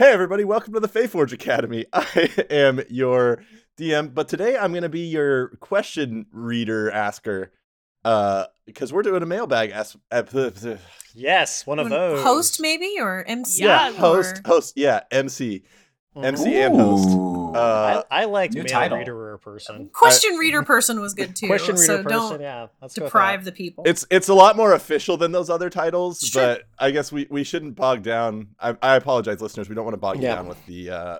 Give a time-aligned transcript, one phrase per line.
[0.00, 1.84] Hey, everybody, welcome to the Fae Forge Academy.
[1.92, 3.42] I am your
[3.78, 7.52] DM, but today I'm going to be your question reader asker
[8.02, 9.72] uh, because we're doing a mailbag.
[9.72, 9.98] As-
[11.14, 12.22] Yes, one of those.
[12.22, 13.62] Host maybe or MC?
[13.62, 15.64] yeah, Yeah, host, host, yeah, MC,
[16.16, 17.08] MC and host.
[17.56, 18.98] Uh, I, I liked New mail title.
[18.98, 19.88] reader person.
[19.92, 21.46] Question reader person was good too.
[21.46, 22.10] Question reader so person.
[22.18, 23.84] don't yeah, let's deprive the people.
[23.86, 26.42] it's it's a lot more official than those other titles, Sure.
[26.56, 28.48] but I guess we, we shouldn't bog down.
[28.60, 29.68] I, I apologize, listeners.
[29.68, 31.18] We don't want to bog you down with the uh,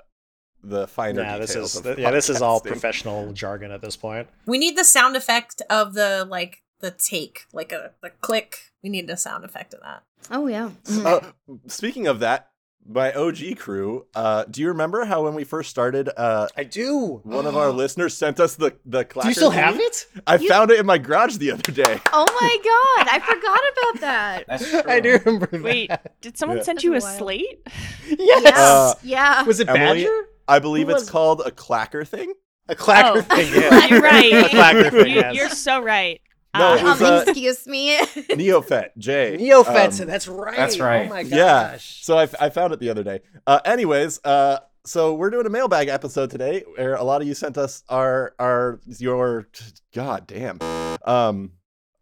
[0.63, 4.29] the finer Yeah, this is of yeah, this is all professional jargon at this point.
[4.47, 8.57] we need the sound effect of the like the take, like a the click.
[8.83, 10.03] We need a sound effect of that.
[10.31, 10.71] Oh yeah.
[10.89, 11.21] Uh,
[11.67, 12.50] speaking of that,
[12.89, 14.07] my OG crew.
[14.15, 17.21] Uh, do you remember how when we first started, uh, I do.
[17.25, 20.07] one of our listeners sent us the the clacker Do you still have it?
[20.27, 22.01] I You- found it in my garage the other day.
[22.13, 24.45] Oh my god, I forgot about that.
[24.49, 24.83] That's true.
[24.87, 25.63] I do remember that.
[25.63, 25.91] Wait,
[26.21, 26.65] did someone Yeah.
[26.65, 27.19] send you a wild.
[27.19, 27.69] slate?
[28.09, 28.43] Yes.
[28.45, 28.59] Yes.
[28.59, 29.43] Uh, yeah.
[29.45, 30.03] was it Emily?
[30.05, 30.25] Badger?
[30.49, 32.33] I believe Who it's was- called a clacker thing.
[32.69, 33.21] A clacker Oh.
[33.23, 33.53] thing.
[33.63, 33.87] Yeah.
[33.87, 34.33] You're right.
[34.33, 35.15] A clacker thing.
[35.15, 35.35] Yes.
[35.35, 36.21] You're so right.
[36.55, 37.97] No, Uh, was, um, uh, excuse me.
[38.31, 39.37] Neofet J.
[39.39, 40.01] Neofets.
[40.01, 40.57] Um, that's right.
[40.57, 41.07] that's right.
[41.07, 41.33] Oh my gosh.
[41.33, 41.77] Yeah.
[41.79, 43.21] So I, I found it the other day.
[43.47, 47.35] Uh, anyways, uh, so we're doing a mailbag episode today, where a lot of you
[47.35, 49.47] sent us our our your
[49.95, 50.59] god damn,
[51.05, 51.53] um,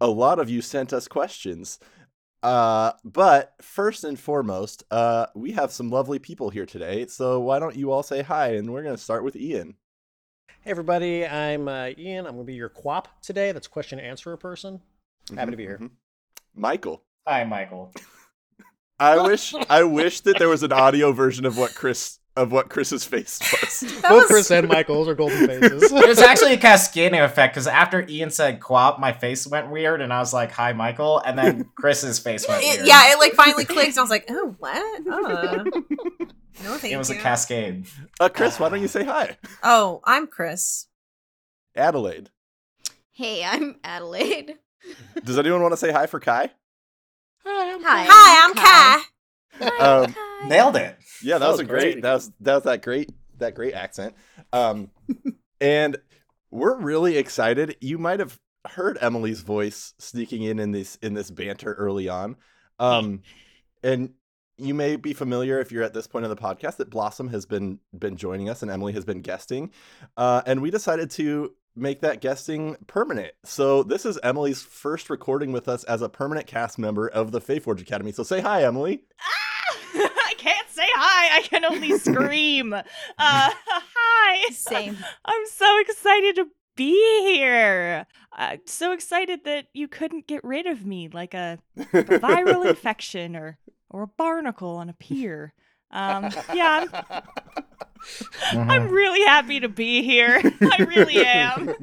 [0.00, 1.78] a lot of you sent us questions.
[2.42, 7.04] Uh, but first and foremost, uh, we have some lovely people here today.
[7.06, 8.54] So why don't you all say hi?
[8.54, 9.74] And we're gonna start with Ian.
[10.68, 12.26] Hey everybody, I'm uh, Ian.
[12.26, 13.52] I'm gonna be your quap today.
[13.52, 14.82] That's question answerer person.
[15.34, 15.78] Happy to be here.
[15.80, 15.92] Mhm.
[16.54, 17.02] Michael.
[17.26, 17.94] Hi, Michael.
[19.00, 22.68] I wish I wish that there was an audio version of what Chris of what
[22.68, 23.82] Chris's face was.
[24.02, 25.90] Both was- Chris and Michael's are golden faces.
[25.90, 30.02] It was actually a cascading effect because after Ian said "quap," my face went weird,
[30.02, 32.86] and I was like, "Hi, Michael," and then Chris's face went It- weird.
[32.88, 33.96] yeah, it like finally clicked.
[33.96, 35.06] I was like, oh what?
[35.10, 35.64] Uh,
[36.62, 37.16] no, thank it was you.
[37.16, 37.86] a cascade.
[38.20, 39.36] Uh, Chris, why don't you say hi?
[39.62, 40.86] oh, I'm Chris.
[41.76, 42.30] Adelaide.
[43.12, 44.54] hey, I'm Adelaide.
[45.24, 46.50] Does anyone want to say hi for Kai?
[47.44, 47.78] Hi.
[48.10, 49.04] Hi, I'm Kai.
[49.60, 50.48] Hi, Um, Kai.
[50.48, 50.96] Nailed it.
[51.22, 51.80] Yeah, that, That was, was a great.
[51.94, 52.02] great.
[52.02, 54.14] That was that was that great that great accent.
[54.52, 54.90] Um,
[55.60, 55.96] and
[56.50, 57.76] we're really excited.
[57.80, 62.36] You might have heard Emily's voice sneaking in in this in this banter early on.
[62.78, 63.22] Um,
[63.82, 64.10] and
[64.58, 67.46] you may be familiar if you're at this point in the podcast that Blossom has
[67.46, 69.70] been been joining us and Emily has been guesting.
[70.16, 73.32] Uh, and we decided to make that guesting permanent.
[73.44, 77.40] So this is Emily's first recording with us as a permanent cast member of the
[77.40, 78.10] Fae Forge Academy.
[78.12, 79.04] So say hi, Emily.
[79.20, 79.78] Ah!
[79.94, 81.38] I can't say hi.
[81.38, 82.72] I can only scream.
[82.72, 82.82] Uh,
[83.18, 84.50] hi.
[84.52, 84.98] Same.
[85.24, 86.92] I'm so excited to be
[87.34, 88.06] here.
[88.36, 93.34] Uh, so excited that you couldn't get rid of me like a, a viral infection
[93.34, 93.58] or
[93.90, 95.52] or a barnacle on a pier.
[95.90, 97.22] Um, yeah, I'm,
[98.52, 98.70] Mhm.
[98.70, 100.40] I'm really happy to be here.
[100.60, 101.74] I really am.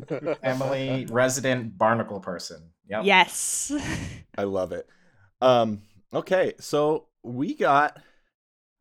[0.41, 2.69] Emily, resident barnacle person.
[2.89, 3.03] Yep.
[3.05, 3.71] Yes.
[4.37, 4.87] I love it.
[5.41, 5.81] Um,
[6.13, 7.99] okay, so we got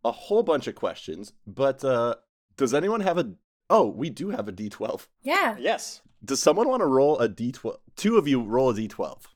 [0.04, 2.14] a whole bunch of questions, but uh,
[2.56, 3.32] does anyone have a?
[3.70, 5.08] Oh, we do have a D twelve.
[5.22, 5.56] Yeah.
[5.58, 6.02] yes.
[6.24, 7.78] Does someone want to roll a D twelve?
[7.96, 9.26] Two of you roll a D twelve.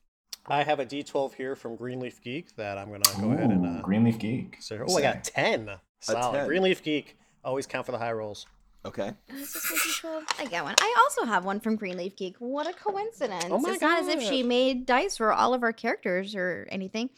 [0.49, 3.81] I have a D12 here from Greenleaf Geek that I'm gonna go ahead and uh,
[3.81, 4.53] Greenleaf Geek.
[4.53, 4.85] consider.
[4.87, 5.69] Oh, I got ten.
[6.01, 6.37] Solid.
[6.37, 6.47] 10.
[6.47, 7.17] Greenleaf Geek.
[7.43, 8.47] Always count for the high rolls.
[8.85, 9.11] Okay.
[9.27, 10.23] Is this my D12?
[10.39, 10.75] I got one.
[10.79, 12.37] I also have one from Greenleaf Geek.
[12.39, 13.45] What a coincidence.
[13.49, 16.67] Oh my it's not as if she made dice for all of our characters or
[16.71, 17.09] anything.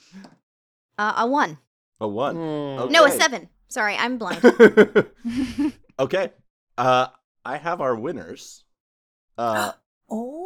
[0.97, 1.57] Uh, a one.
[1.99, 2.35] A one.
[2.35, 2.91] Hmm.
[2.91, 3.47] No, a seven.
[3.67, 4.41] Sorry, I'm blind.
[5.99, 6.31] okay.
[6.77, 7.07] Uh,
[7.45, 8.63] I have our winners.
[9.37, 9.71] Uh,
[10.13, 10.40] Oh.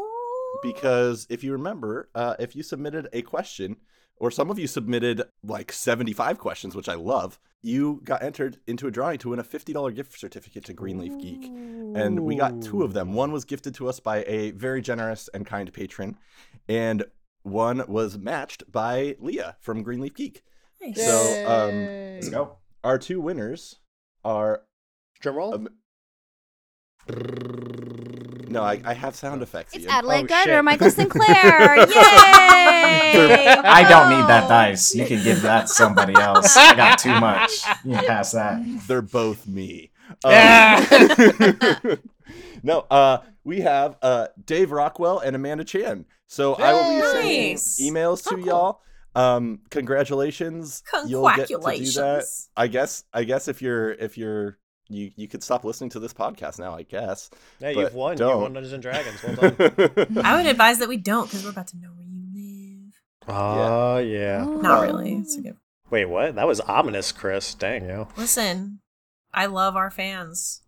[0.74, 3.78] Because if you remember, uh, if you submitted a question,
[4.18, 8.88] or some of you submitted like 75 questions, which I love, you got entered into
[8.88, 11.46] a drawing to win a $50 gift certificate to Greenleaf Geek.
[11.46, 13.14] And we got two of them.
[13.14, 16.18] One was gifted to us by a very generous and kind patron,
[16.68, 17.06] and
[17.44, 20.44] one was matched by Leah from Greenleaf Geek.
[20.82, 20.98] Nice.
[20.98, 22.58] So, um, Let's go.
[22.84, 23.80] Our two winners
[24.24, 24.64] are.
[25.22, 25.54] Drum roll.
[25.56, 25.70] Um,
[28.56, 29.74] No, I, I have sound effects.
[29.76, 29.92] It's Ian.
[29.94, 30.64] Adelaide Oh, Gutter.
[30.64, 31.76] Michael Sinclair.
[31.78, 31.86] Yay!
[33.48, 34.96] I don't need that dice.
[34.96, 36.56] You can give that to somebody else.
[36.58, 37.52] I got too much.
[37.84, 38.62] You can pass that.
[38.88, 39.92] They're both me.
[40.26, 40.86] Yeah.
[41.84, 41.98] Um,
[42.64, 46.06] no, uh, we have uh, Dave Rockwell and Amanda Chan.
[46.28, 47.80] So I will be sending Nice.
[47.82, 48.46] emails to Oh, cool.
[48.46, 48.82] y'all.
[49.16, 50.84] Um, congratulations.
[51.08, 51.64] You'll get to do that.
[51.64, 52.50] Congratulations.
[52.58, 53.04] I guess.
[53.14, 54.58] I guess if you're if you're
[54.88, 56.76] you you could stop listening to this podcast now.
[56.76, 57.30] I guess.
[57.60, 58.18] Yeah, but you've won.
[58.18, 58.36] don't.
[58.36, 59.24] You won Dungeons and Dragons.
[59.24, 60.18] Well done.
[60.24, 62.94] I would advise that we don't because we're about to know where you live.
[63.28, 64.46] Oh yeah.
[64.46, 65.16] Not really.
[65.16, 65.58] It's a good.
[65.90, 66.36] Wait, what?
[66.36, 67.54] That was ominous, Chris.
[67.54, 68.08] Dang, yo.
[68.18, 68.80] Listen,
[69.34, 70.62] I love our fans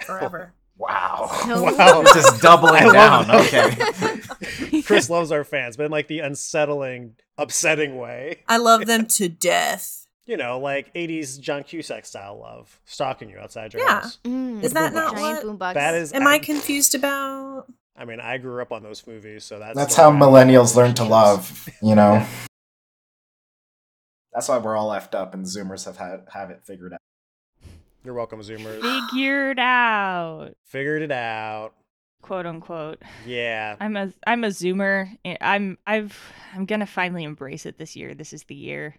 [0.00, 0.54] forever.
[0.78, 1.42] Wow.
[1.48, 1.64] No.
[1.64, 2.04] Wow.
[2.14, 3.28] Just doubling down.
[3.28, 4.82] Okay.
[4.82, 8.44] Chris loves our fans, but in like the unsettling, upsetting way.
[8.46, 10.06] I love them to death.
[10.28, 14.00] You know, like 80s John Cusack style love, stalking you outside your Yeah.
[14.02, 14.18] house.
[14.24, 15.72] Mm, Is that not giant what- boombox?
[15.74, 16.12] That is.
[16.12, 17.64] Am I confused about?
[17.96, 20.92] I mean, I grew up on those movies, so that's That's how I millennials learn
[20.96, 22.24] to love, you know?
[24.34, 27.00] That's why we're all effed up and Zoomers have had have it figured out.
[28.04, 28.82] You're welcome, Zoomers.
[29.10, 31.72] Figured out, Figured it out.
[32.20, 33.00] quote unquote.
[33.26, 33.76] Yeah.
[33.80, 35.08] I'm a I'm a zoomer.
[35.24, 36.20] I- I'm I've
[36.54, 38.14] I'm gonna finally embrace it this year.
[38.14, 38.94] This is the year.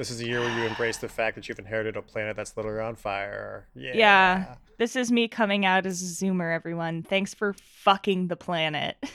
[0.00, 2.56] This is the year where you embrace the fact that you've inherited a planet that's
[2.56, 3.68] literally on fire.
[3.74, 3.90] Yeah.
[3.94, 4.54] Yeah.
[4.78, 7.02] This is me coming out as a zoomer, everyone.
[7.02, 8.96] Thanks for fucking the planet.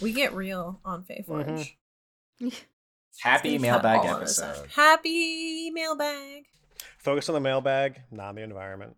[0.00, 1.76] We get real on Fae Forge.
[3.22, 4.68] Happy Steve mailbag Hall on episode.
[4.70, 6.44] Happy mailbag.
[6.98, 8.96] focus on the mailbag, not the environment.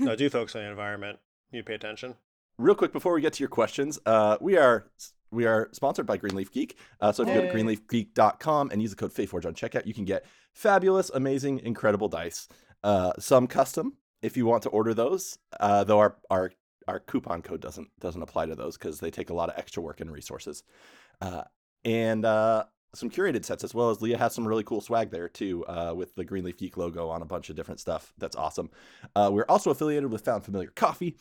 [0.00, 1.20] No, do focus on the environment.
[1.52, 2.16] You pay attention.
[2.58, 4.86] Real quick before we get to your questions, uh, we are
[5.30, 6.76] we are sponsored by Greenleaf Geek.
[7.00, 9.94] Uh, so if you go to greenleafgeek.com and use the code FAYFORGE on checkout, you
[9.94, 12.48] can get fabulous, amazing, incredible dice.
[12.82, 15.38] Uh, some custom if you want to order those.
[15.60, 16.52] Uh, though our our
[16.88, 19.82] our coupon code doesn't doesn't apply to those because they take a lot of extra
[19.82, 20.62] work and resources.
[21.20, 21.42] Uh,
[21.84, 22.64] and uh,
[22.94, 25.92] some curated sets as well as Leah has some really cool swag there too uh,
[25.94, 28.12] with the Greenleaf Geek logo on a bunch of different stuff.
[28.18, 28.70] That's awesome.
[29.14, 31.16] Uh, we're also affiliated with Found Familiar Coffee.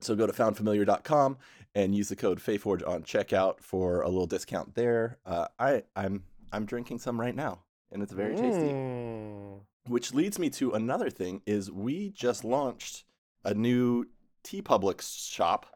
[0.00, 1.38] So go to foundfamiliar.com
[1.74, 5.18] and use the code FAYFORGE on checkout for a little discount there.
[5.26, 7.60] Uh, I I'm I'm drinking some right now,
[7.92, 8.72] and it's very tasty.
[8.72, 9.60] Mm.
[9.86, 13.04] Which leads me to another thing: is we just launched
[13.44, 14.06] a new
[14.44, 15.66] TeePublic shop,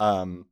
[0.00, 0.46] um,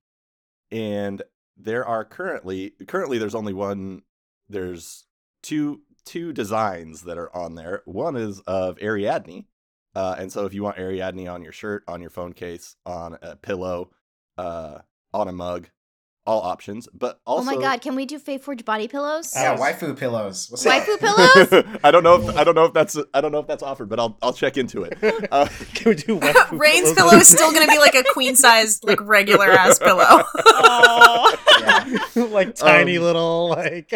[0.71, 1.23] and
[1.57, 4.03] there are currently currently there's only one.
[4.49, 5.07] There's
[5.43, 7.83] two two designs that are on there.
[7.85, 9.47] One is of Ariadne,
[9.95, 13.17] uh, and so if you want Ariadne on your shirt, on your phone case, on
[13.23, 13.91] a pillow,
[14.39, 14.79] uh,
[15.13, 15.69] on a mug,
[16.27, 16.89] all options.
[16.95, 19.33] But oh my god, can we do Fae Forge body pillows?
[19.37, 20.49] Yeah, waifu pillows.
[20.51, 20.73] What's up?
[20.83, 20.99] Waifu
[21.53, 21.79] pillows?
[21.85, 22.29] I don't know.
[22.29, 22.97] If, I don't know if that's.
[23.13, 24.97] I don't know if that's offered, but I'll I'll check into it.
[25.31, 27.11] Uh, Can we do waifu Rain's pillows?
[27.11, 30.23] pillow is still gonna be like a queen size, like regular ass pillow.
[31.61, 32.25] Yeah.
[32.31, 33.93] like tiny Um, little like.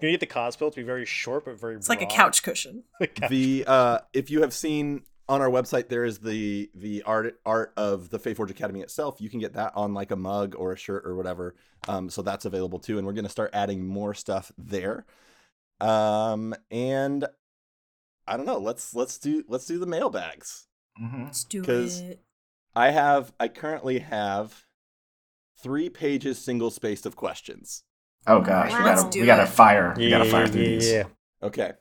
[0.00, 1.76] You need the cos pillow to be very short but very.
[1.76, 2.84] It's like a couch cushion.
[3.28, 7.72] the uh, if you have seen on our website, there is the the art art
[7.76, 9.20] of the Fae Forge Academy itself.
[9.20, 11.54] You can get that on like a mug or a shirt or whatever.
[11.88, 15.04] Um, so that's available too, and we're gonna start adding more stuff there.
[15.80, 17.26] Um, and
[18.26, 18.58] I don't know.
[18.58, 20.66] Let's let's do let's do the mailbags.
[21.00, 21.24] Mhm.
[21.24, 22.20] Let's do 'Cause- it.
[22.76, 24.64] I have I currently have
[25.58, 27.84] three pages single spaced of questions.
[28.26, 28.78] Oh gosh, Wow.
[28.78, 29.48] we Let's gotta we gotta it.
[29.48, 29.94] fire.
[29.96, 30.90] We gotta fire through yeah, these.
[30.92, 31.04] yeah.
[31.42, 31.72] Okay.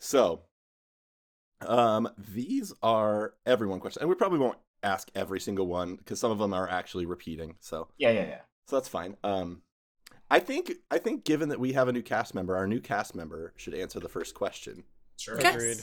[0.00, 0.42] So,
[1.60, 6.30] um, these are everyone questions, and we probably won't ask every single one because some
[6.30, 7.56] of them are actually repeating.
[7.60, 8.40] So, Yeah, yeah, yeah.
[8.66, 9.16] so that's fine.
[9.24, 9.62] Um,
[10.30, 13.14] I think I think given that we have a new cast member, our new cast
[13.14, 14.84] member should answer the first question.
[15.16, 15.36] Sure.
[15.36, 15.48] Okay.
[15.50, 15.78] Agreed.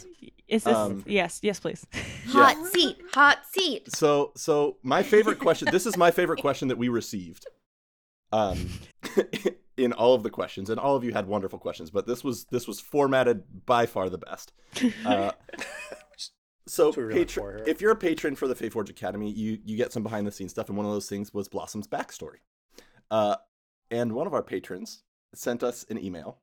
[0.47, 1.85] Is this Um, yes, yes, please.
[2.29, 3.93] Hot seat, hot seat.
[3.93, 5.67] So, so my favorite question.
[5.71, 7.45] this is my favorite question that we received.
[8.31, 8.69] Um,
[9.77, 12.45] in all of the questions, and all of you had wonderful questions, but this was
[12.45, 14.53] this was formatted by far the best.
[15.05, 15.31] Uh,
[16.67, 18.89] so, That's what we're looking patron, for if you're a patron for the Fae Forge
[18.89, 21.47] Academy, you you get some behind the scenes stuff, and one of those things was
[21.47, 22.39] Blossom's backstory.
[23.11, 23.35] Uh,
[23.91, 26.39] and one of our patrons sent us an email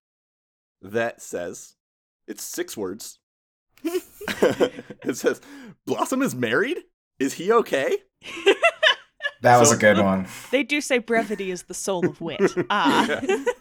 [0.80, 1.74] that says,
[2.28, 3.18] "It's six words."
[3.84, 5.40] it says,
[5.86, 6.78] "Blossom is married.
[7.18, 7.98] Is he okay?"
[9.42, 10.26] That was a good one.
[10.50, 12.40] They do say brevity is the soul of wit.
[12.70, 13.20] Ah.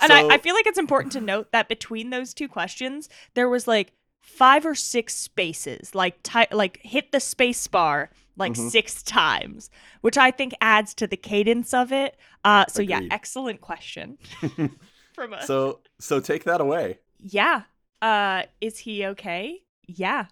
[0.00, 3.08] And So- I, I feel like it's important to note that between those two questions,
[3.34, 8.54] there was like five or six spaces, like ti- like hit the space bar like
[8.54, 8.70] Mhm.
[8.70, 9.70] six times,
[10.00, 12.16] which I think adds to the cadence of it.
[12.44, 14.16] Uh, so yeah, excellent question
[15.14, 15.46] from us.
[15.46, 16.98] So so take that away.
[17.20, 17.62] yeah,
[18.00, 19.60] uh, is he okay?
[19.86, 20.26] Yeah.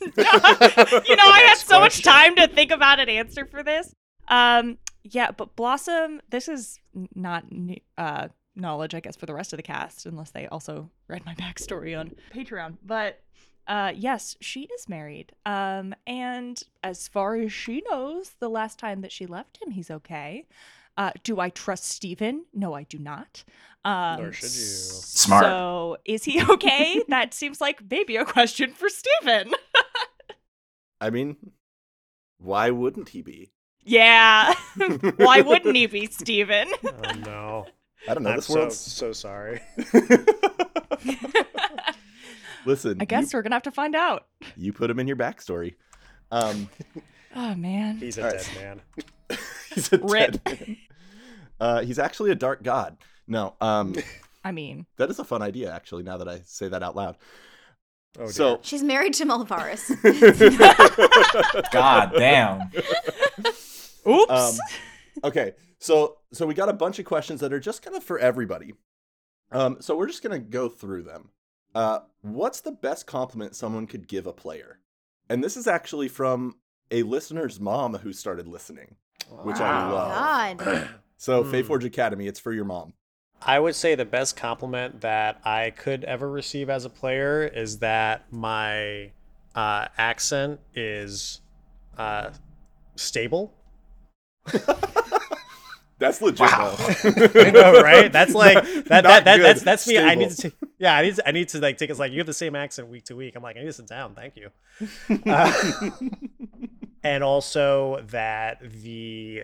[0.00, 3.94] you know, I had so much time to think about an answer for this.
[4.28, 6.78] Um, yeah, but Blossom, this is
[7.14, 10.90] not new, uh, knowledge, I guess, for the rest of the cast, unless they also
[11.08, 12.76] read my backstory on Patreon.
[12.84, 13.20] But
[13.66, 15.32] uh, yes, she is married.
[15.46, 19.90] Um, and as far as she knows, the last time that she left him, he's
[19.90, 20.46] okay.
[20.96, 22.44] Uh, do I trust Steven?
[22.52, 23.44] No, I do not.
[23.84, 24.50] Um, Nor should you.
[24.50, 25.44] Smart.
[25.44, 27.04] So, is he okay?
[27.08, 29.52] that seems like maybe a question for Steven.
[31.00, 31.36] I mean,
[32.38, 33.52] why wouldn't he be?
[33.84, 34.52] yeah.
[35.16, 36.68] Why wouldn't he be, Steven?
[36.84, 37.66] Oh no.
[38.08, 38.30] I don't know.
[38.30, 39.60] I'm This so world's so sorry.
[42.64, 44.26] Listen, I guess you, we're gonna have to find out.
[44.56, 45.74] you put him in your backstory.
[46.30, 46.68] Um,
[47.34, 47.96] Oh man.
[47.98, 48.50] He's a All right.
[48.54, 48.80] dead
[49.28, 49.38] man.
[49.74, 50.42] he's a Rip.
[50.44, 50.76] dead man.
[51.60, 52.96] Uh, he's actually a dark god.
[53.26, 53.94] No, um,
[54.44, 55.72] I mean, that is a fun idea.
[55.72, 57.16] Actually, now that I say that out loud.
[58.18, 58.32] Oh, dear.
[58.32, 59.88] so, She's married to Malvaris.
[61.72, 62.62] God damn.
[64.06, 64.30] oops.
[64.30, 64.54] um,
[65.24, 68.18] okay, so so we got a bunch of questions that are just kind of for
[68.18, 68.74] everybody.
[69.52, 71.30] Um, so we're just gonna go through them.
[71.74, 74.80] Uh, what's the best compliment someone could give a player?
[75.28, 76.56] And this is actually from
[76.90, 78.96] a listener's mom who started listening.
[79.42, 80.58] which I love.
[80.58, 80.88] God.
[81.20, 81.50] So Hmm.
[81.50, 82.92] Fae Forge Academy, it's for your mom.
[83.40, 87.78] I would say the best compliment that I could ever receive as a player is
[87.78, 89.12] that my
[89.54, 91.40] uh, accent is
[91.96, 92.30] uh,
[92.96, 93.54] stable.
[95.98, 96.40] That's legit.
[96.40, 96.76] Wow.
[97.34, 98.12] know, right?
[98.12, 99.02] That's like that.
[99.02, 99.98] That, that that's that's me.
[99.98, 100.36] I need to.
[100.36, 101.16] Take, yeah, I need.
[101.16, 101.90] To, I need to like take.
[101.90, 103.34] It's like you have the same accent week to week.
[103.34, 104.14] I'm like, I need to sit down.
[104.14, 104.50] Thank you.
[105.26, 105.90] Uh,
[107.02, 109.42] and also that the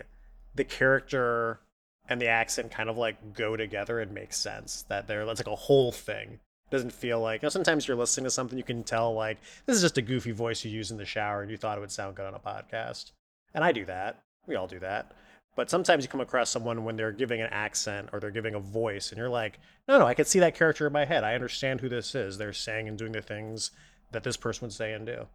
[0.54, 1.60] the character
[2.08, 4.82] and the accent kind of like go together and make sense.
[4.88, 6.40] That they're that's like a whole thing.
[6.70, 9.76] Doesn't feel like you know, sometimes you're listening to something you can tell like this
[9.76, 11.92] is just a goofy voice you use in the shower and you thought it would
[11.92, 13.12] sound good on a podcast.
[13.54, 14.22] And I do that.
[14.46, 15.12] We all do that.
[15.56, 18.60] But sometimes you come across someone when they're giving an accent or they're giving a
[18.60, 21.22] voice, and you're like, no, no, I can see that character in my head.
[21.22, 22.38] I understand who this is.
[22.38, 23.70] They're saying and doing the things
[24.10, 25.26] that this person would say and do.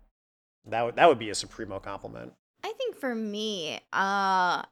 [0.66, 2.34] That would that would be a supremo compliment.
[2.64, 4.64] I think for me, uh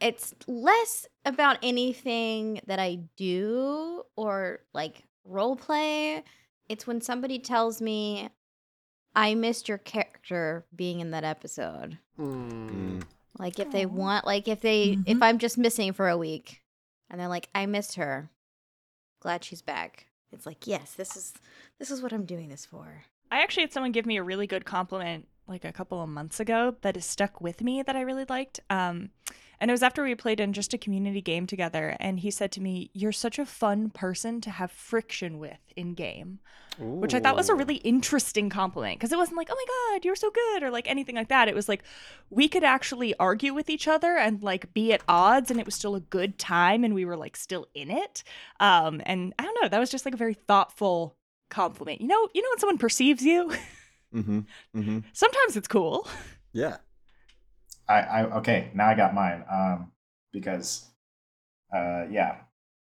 [0.00, 6.22] it's less about anything that I do or like role play.
[6.68, 8.28] It's when somebody tells me
[9.14, 11.98] I missed your character being in that episode.
[12.18, 13.02] Mm.
[13.38, 15.22] Like if they want like if they if Mhm.
[15.22, 16.60] I'm just missing for a week
[17.10, 18.30] and they're like I missed her.
[19.20, 20.06] Glad she's back.
[20.32, 21.32] It's like, yes, this is
[21.78, 23.04] this is what I'm doing this for.
[23.30, 26.40] I actually had someone give me a really good compliment like a couple of months
[26.40, 28.60] ago that has stuck with me that I really liked.
[28.70, 29.10] Um,
[29.60, 32.52] and it was after we played in just a community game together, and he said
[32.52, 36.40] to me, "You're such a fun person to have friction with in game,"
[36.78, 40.04] which I thought was a really interesting compliment because it wasn't like, "Oh my god,
[40.04, 41.48] you're so good" or like anything like that.
[41.48, 41.84] It was like
[42.28, 45.74] we could actually argue with each other and like be at odds, and it was
[45.74, 48.24] still a good time, and we were like still in it.
[48.60, 51.16] Um, and I don't know, that was just like a very thoughtful
[51.48, 52.02] compliment.
[52.02, 53.52] You know, you know when someone perceives you.
[54.16, 54.40] Mm-hmm.
[54.78, 54.98] Mm-hmm.
[55.12, 56.08] Sometimes it's cool.
[56.52, 56.78] Yeah.
[57.86, 59.92] I, I okay now I got mine um
[60.32, 60.86] because
[61.70, 62.36] uh yeah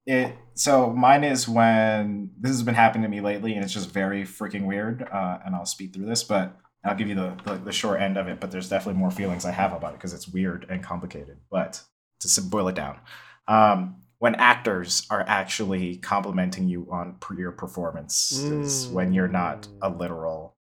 [0.08, 3.92] it so mine is when this has been happening to me lately and it's just
[3.92, 7.56] very freaking weird uh and I'll speed through this but I'll give you the the,
[7.58, 10.14] the short end of it but there's definitely more feelings I have about it because
[10.14, 11.84] it's weird and complicated but
[12.22, 12.98] to boil it down
[13.48, 19.68] um when actors are actually complimenting you on per- your performance is when you're not
[19.82, 20.56] a literal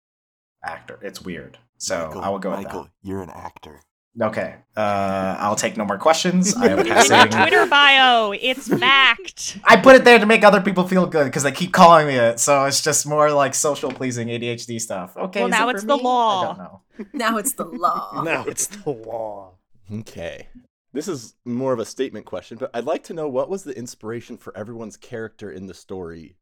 [0.67, 2.67] actor it's weird so I will go with that.
[2.67, 3.81] Michael, you're an actor.
[4.21, 4.55] Okay.
[4.77, 6.55] Uh, I'll take no more questions.
[6.57, 7.31] I am passing.
[7.31, 8.33] Twitter bio.
[8.33, 9.59] It's fact.
[9.65, 12.15] I put it there to make other people feel good because they keep calling me
[12.15, 12.39] it.
[12.39, 15.17] So it's just more like social pleasing ADHD stuff.
[15.17, 15.41] Okay.
[15.41, 16.43] Well, now it it's for the law.
[16.43, 16.81] I don't know.
[17.13, 18.23] Now it's the law.
[18.25, 19.55] now it's the law.
[19.93, 20.47] Okay.
[20.93, 23.77] This is more of a statement question, but I'd like to know what was the
[23.77, 26.37] inspiration for everyone's character in the story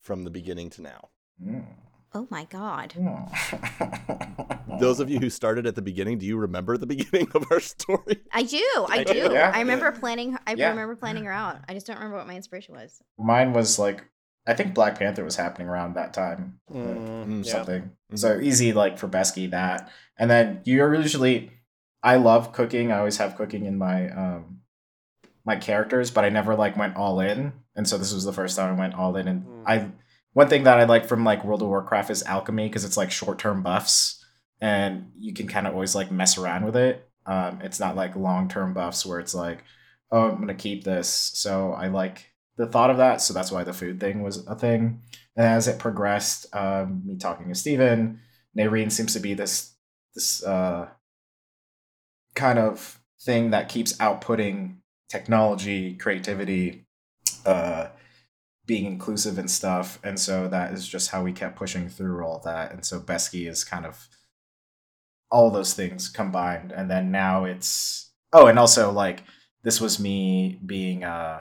[0.00, 1.08] from the beginning to now.
[1.44, 1.66] Mm.
[2.14, 2.94] Oh my god.
[2.96, 3.28] Mm.
[4.80, 7.60] Those of you who started at the beginning, do you remember the beginning of our
[7.60, 8.20] story?
[8.32, 8.56] I do.
[8.88, 9.28] I, I do.
[9.28, 9.52] do, yeah.
[9.54, 10.70] I remember planning I Yeah.
[10.70, 11.58] remember planning her out.
[11.68, 13.02] I just don't remember what my inspiration was.
[13.18, 14.04] Mine was like,
[14.46, 16.60] I think Black Panther was happening around that time.
[16.72, 17.52] Mm, yeah.
[17.52, 17.90] something.
[18.12, 18.18] Mhm.
[18.18, 19.90] So easy, like for Besky, that.
[20.18, 21.50] And then you're usually,
[22.02, 22.90] I love cooking.
[22.92, 24.60] I always have cooking in my um
[25.44, 27.52] my characters, but I never like went all in.
[27.74, 29.28] And so this was the first time I went all in.
[29.28, 29.62] And Mm.
[29.66, 29.90] I
[30.32, 33.10] one thing that I like from like World of Warcraft is alchemy because it's like
[33.10, 34.24] short term buffs,
[34.60, 37.08] and you can kind of always like mess around with it.
[37.26, 39.64] Um, it's not like long term buffs where it's like,
[40.10, 41.08] oh, I'm gonna keep this.
[41.08, 43.20] So I like the thought of that.
[43.20, 45.02] So that's why the food thing was a thing.
[45.36, 48.20] And as it progressed, um, me talking to Steven,
[48.56, 49.74] Naireen seems to be this
[50.14, 50.88] this uh,
[52.34, 54.76] kind of thing that keeps outputting
[55.08, 56.86] technology, creativity,
[57.46, 57.88] uh,
[58.68, 59.98] being inclusive and stuff.
[60.04, 62.70] And so that is just how we kept pushing through all that.
[62.70, 64.06] And so Besky is kind of
[65.30, 66.70] all those things combined.
[66.70, 69.24] And then now it's oh, and also like
[69.62, 71.40] this was me being uh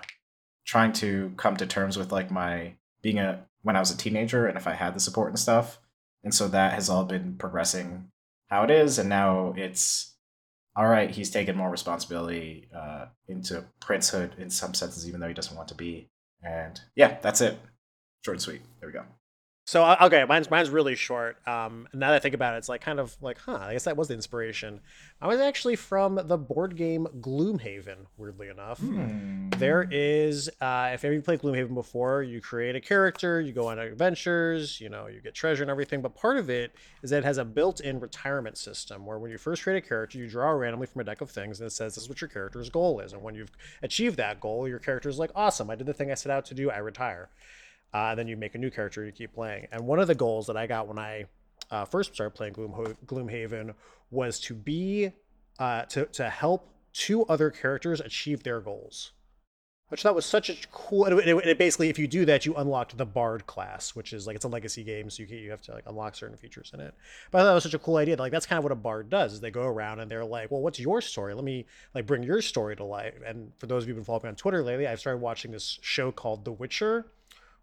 [0.66, 4.48] trying to come to terms with like my being a when I was a teenager
[4.48, 5.80] and if I had the support and stuff.
[6.24, 8.10] And so that has all been progressing
[8.48, 10.16] how it is, and now it's
[10.76, 11.10] all right.
[11.10, 15.68] He's taken more responsibility uh, into princehood in some senses, even though he doesn't want
[15.70, 16.10] to be.
[16.48, 17.60] And yeah, that's it.
[18.24, 18.62] Short and sweet.
[18.80, 19.04] There we go.
[19.68, 21.46] So uh, okay, mine's mine's really short.
[21.46, 23.58] Um, now that I think about it, it's like kind of like, huh?
[23.60, 24.80] I guess that was the inspiration.
[25.22, 28.06] I was actually from the board game Gloomhaven.
[28.16, 29.50] Weirdly enough, Hmm.
[29.58, 30.50] there is.
[30.62, 34.88] Uh, if you played Gloomhaven before, you create a character, you go on adventures, you
[34.88, 36.02] know, you get treasure and everything.
[36.02, 39.38] But part of it is that it has a built-in retirement system where when you
[39.38, 41.96] first create a character, you draw randomly from a deck of things, and it says
[41.96, 43.12] this is what your character's goal is.
[43.12, 43.52] And when you've
[43.84, 46.46] achieved that goal, your character is like, awesome, I did the thing I set out
[46.46, 46.72] to do.
[46.72, 47.28] I retire.
[47.94, 49.68] Uh, and then you make a new character, you keep playing.
[49.72, 51.26] And one of the goals that I got when I
[51.72, 52.72] uh, first started playing Gloom
[53.06, 53.74] Gloomhaven
[54.12, 55.12] was to be
[55.60, 59.12] uh, to to help two other characters achieve their goals,
[59.90, 61.06] which that was such a cool.
[61.06, 64.28] And it- it basically, if you do that, you unlocked the Bard class, which is
[64.28, 66.72] like it's a legacy game, so you can, you have to like unlock certain features
[66.74, 66.94] in it.
[67.32, 68.16] But I thought that was such a cool idea.
[68.18, 70.52] Like that's kind of what a Bard does: is they go around and they're like,
[70.52, 71.34] "Well, what's your story?
[71.34, 71.66] Let me
[71.96, 74.30] like bring your story to life." And for those of you who've been following me
[74.30, 77.08] on Twitter lately, I've started watching this show called The Witcher.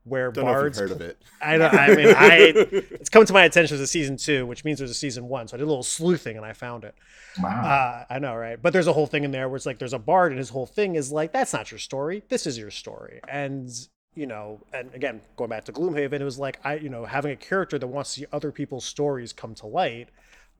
[0.04, 1.22] Where Don't know if bards you've heard of it.
[1.40, 1.66] I know.
[1.66, 4.90] I mean, I it's come to my attention as a season two, which means there's
[4.90, 5.48] a season one.
[5.48, 6.94] So I did a little sleuthing and I found it.
[7.42, 7.48] Wow.
[7.48, 8.60] Uh, I know, right?
[8.60, 10.50] But there's a whole thing in there where it's like there's a bard, and his
[10.50, 12.22] whole thing is like that's not your story.
[12.28, 13.70] This is your story, and
[14.14, 17.32] you know, and again, going back to Gloomhaven, it was like I, you know, having
[17.32, 20.08] a character that wants to see other people's stories come to light.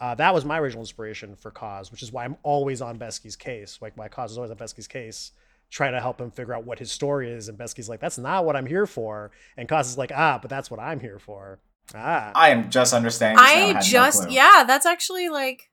[0.01, 3.37] Uh, that was my original inspiration for Cause, which is why I'm always on Besky's
[3.37, 3.79] case.
[3.81, 5.33] Like my Cause is always on Besky's case,
[5.75, 7.49] trying to help him figure out what his story is.
[7.49, 10.49] And Besky's like, "That's not what I'm here for," and Cause is like, "Ah, but
[10.49, 11.59] that's what I'm here for."
[11.95, 13.39] Ah, I am just understanding.
[13.45, 15.71] I had no just yeah, that's actually like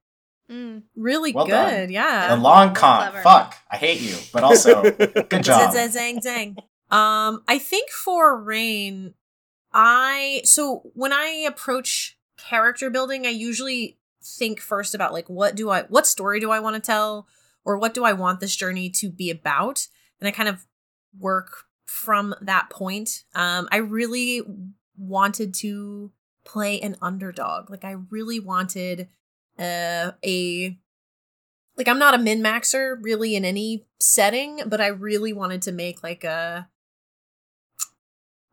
[0.50, 0.84] Mm.
[0.98, 1.94] really Well good.
[1.94, 2.30] done.
[2.30, 3.14] The long con.
[3.24, 3.56] Fuck.
[3.72, 5.74] I hate you, but also good job.
[5.74, 6.58] Zang, zang, zang.
[6.94, 9.14] Um, I think for Rain,
[9.72, 15.70] I so when I approach character building, I usually think first about like what do
[15.70, 17.28] I what story do I want to tell
[17.66, 19.88] or what do I want this journey to be about?
[20.20, 20.66] And I kind of
[21.18, 23.24] work from that point.
[23.36, 24.42] Um, I really
[24.98, 26.12] wanted to
[26.44, 27.70] play an underdog.
[27.70, 29.10] Like I really wanted
[29.60, 30.78] uh, a
[31.78, 35.72] like I'm not a min maxer really in any setting, but I really wanted to
[35.72, 36.70] make like a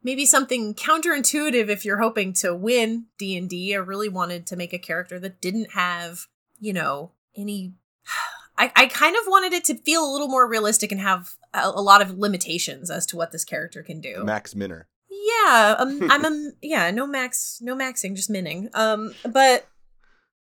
[0.02, 3.74] maybe something counterintuitive if you're hoping to win D&D.
[3.74, 6.26] I really wanted to make a character that didn't have,
[6.60, 7.74] you know, any
[8.58, 11.60] I, I kind of wanted it to feel a little more realistic and have a,
[11.68, 14.24] a lot of limitations as to what this character can do.
[14.24, 14.88] Max Minner.
[15.10, 18.68] Yeah, um, I'm a yeah, no max, no maxing, just minning.
[18.74, 19.68] Um, but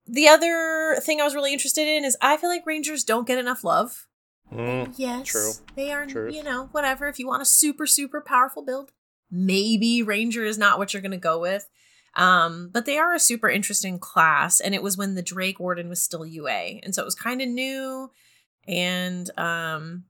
[0.06, 3.40] the other thing I was really interested in is I feel like rangers don't get
[3.40, 4.06] enough love.
[4.54, 5.52] Mm, Yes, True.
[5.76, 6.36] They are, Truth.
[6.36, 7.08] you know, whatever.
[7.08, 8.92] If you want a super super powerful build,
[9.32, 11.70] maybe ranger is not what you're gonna go with.
[12.16, 15.90] Um, but they are a super interesting class, and it was when the Drake Warden
[15.90, 18.12] was still UA, and so it was kind of new.
[18.68, 20.06] And um,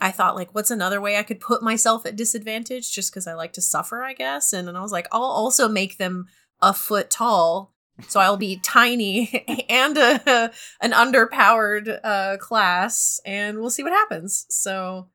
[0.00, 3.34] I thought, like, what's another way I could put myself at disadvantage just because I
[3.34, 4.52] like to suffer, I guess.
[4.52, 6.26] And then I was like, I'll also make them
[6.60, 7.74] a foot tall,
[8.08, 14.46] so I'll be tiny and a, an underpowered uh, class, and we'll see what happens.
[14.48, 15.08] So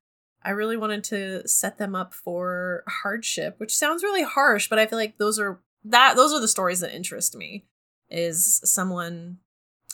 [0.43, 4.85] I really wanted to set them up for hardship, which sounds really harsh, but I
[4.85, 7.65] feel like those are that those are the stories that interest me.
[8.09, 9.39] Is someone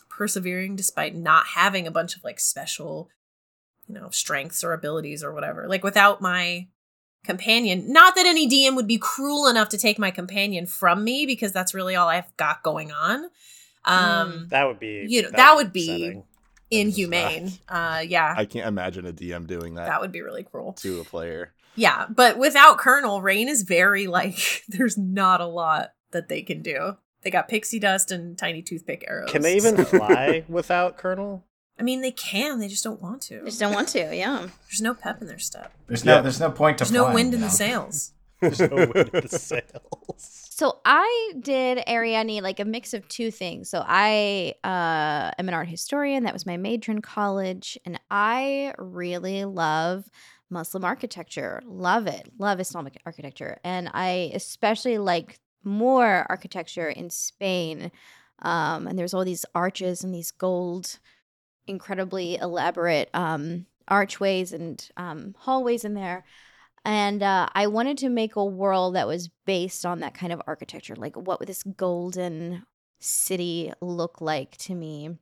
[0.10, 3.10] persevering despite not having a bunch of like special,
[3.88, 5.68] you know, strengths or abilities or whatever.
[5.68, 6.68] Like without my
[7.26, 11.26] companion, not that any DM would be cruel enough to take my companion from me
[11.26, 13.30] because that's really all I've got going on.
[13.86, 16.24] Um that would be You know, that would be upsetting.
[16.70, 17.52] inhumane.
[17.68, 18.34] Uh yeah.
[18.38, 20.74] I can't imagine a DM doing that, that would be really cruel.
[20.74, 21.54] to a player.
[21.76, 26.62] Yeah, but without Colonel, Rain is very like there's not a lot that they can
[26.62, 26.98] do.
[27.24, 29.32] They got pixie dust and tiny toothpick arrows.
[29.32, 31.46] Can they even fly without Colonel?
[31.80, 32.60] I mean, they can.
[32.60, 33.40] They just don't want to.
[33.40, 34.16] They Just don't want to.
[34.16, 34.48] Yeah.
[34.70, 35.74] There's no pep in their step.
[35.88, 36.18] There's Yeah.
[36.18, 38.12] no there's no point to There's no wind in you the sails.
[38.42, 40.50] There's no wind in the sails.
[40.52, 43.70] So I did Ariadne like a mix of two things.
[43.70, 46.24] So I uh, am an art historian.
[46.24, 50.06] That was my major in college, and I really love
[50.54, 51.62] Muslim architecture.
[51.66, 52.32] Love it.
[52.38, 57.92] Love Islamic architecture, and I especially like more architecture in Spain.
[58.42, 61.00] Um, and there's all these arches and these gold,
[61.68, 66.26] incredibly elaborate um, archways and um, hallways in there.
[66.86, 70.42] And uh, I wanted to make a world that was based on that kind of
[70.46, 70.96] architecture.
[70.96, 72.64] Like, what would this golden
[73.00, 75.18] city look like to me?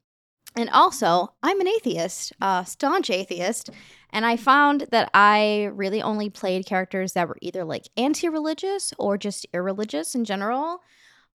[0.56, 3.70] And also, I'm an atheist, uh, staunch atheist.
[4.10, 8.94] And I found that I really only played characters that were either like anti religious
[8.98, 10.82] or just irreligious in general.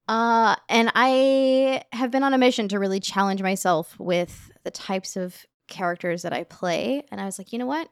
[0.09, 5.17] Uh, and I have been on a mission to really challenge myself with the types
[5.17, 7.05] of characters that I play.
[7.11, 7.89] And I was like, you know what?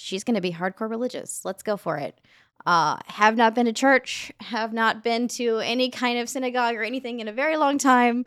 [0.00, 1.44] she's going to be hardcore religious.
[1.44, 2.18] Let's go for it.
[2.66, 6.82] Uh, have not been to church, have not been to any kind of synagogue or
[6.82, 8.26] anything in a very long time.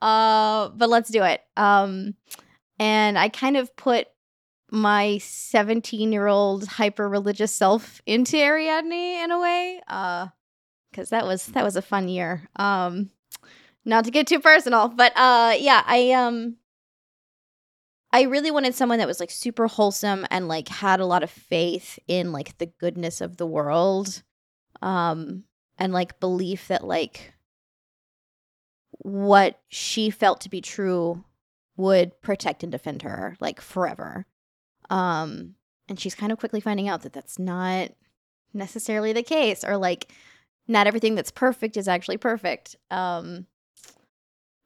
[0.00, 1.40] Uh, but let's do it.
[1.56, 2.14] Um,
[2.78, 4.06] and I kind of put
[4.70, 9.80] my 17 year old hyper religious self into Ariadne in a way.
[9.86, 10.28] Uh,
[10.94, 12.48] because that was that was a fun year.
[12.56, 13.10] Um,
[13.84, 16.56] not to get too personal, but uh, yeah, I um,
[18.12, 21.30] I really wanted someone that was like super wholesome and like had a lot of
[21.30, 24.22] faith in like the goodness of the world,
[24.82, 25.44] um,
[25.78, 27.33] and like belief that like
[28.98, 31.24] what she felt to be true
[31.76, 34.26] would protect and defend her like forever.
[34.90, 35.54] Um,
[35.88, 37.90] and she's kind of quickly finding out that that's not
[38.52, 40.12] necessarily the case, or like
[40.68, 42.76] not everything that's perfect is actually perfect.
[42.90, 43.46] Um,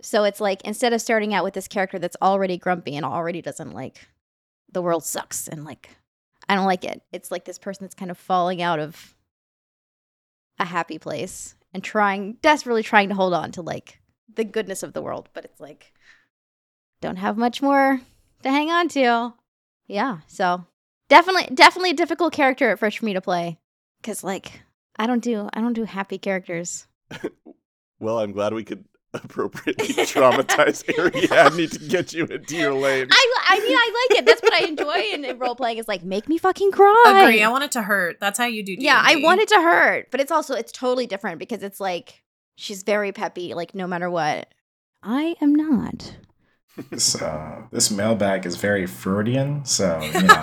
[0.01, 3.43] so it's like instead of starting out with this character that's already grumpy and already
[3.43, 4.09] doesn't like
[4.71, 5.91] the world sucks and like
[6.49, 7.03] I don't like it.
[7.12, 9.14] It's like this person that's kind of falling out of
[10.59, 14.01] a happy place and trying desperately trying to hold on to like
[14.35, 15.93] the goodness of the world, but it's like
[17.01, 18.01] don't have much more
[18.43, 19.35] to hang on to.
[19.87, 20.64] Yeah, so
[21.09, 23.59] definitely definitely a difficult character at first for me to play
[24.03, 24.62] cuz like
[24.97, 26.87] I don't do I don't do happy characters.
[28.01, 33.09] Well, I'm glad we could appropriately traumatize Ariadne to get you into your lane.
[33.11, 34.25] I I mean I like it.
[34.27, 37.23] That's what I enjoy in, in role playing is like make me fucking cry.
[37.25, 37.43] Agree.
[37.43, 38.19] I want it to hurt.
[38.21, 38.77] That's how you do.
[38.79, 39.25] yeah, I D&D.
[39.25, 42.23] want it to hurt, but it's also it's totally different because it's like
[42.59, 44.49] she's very peppy, like no matter what.
[45.03, 46.16] I am not.
[46.90, 50.42] This uh, this mailbag is very Freudian, so you know.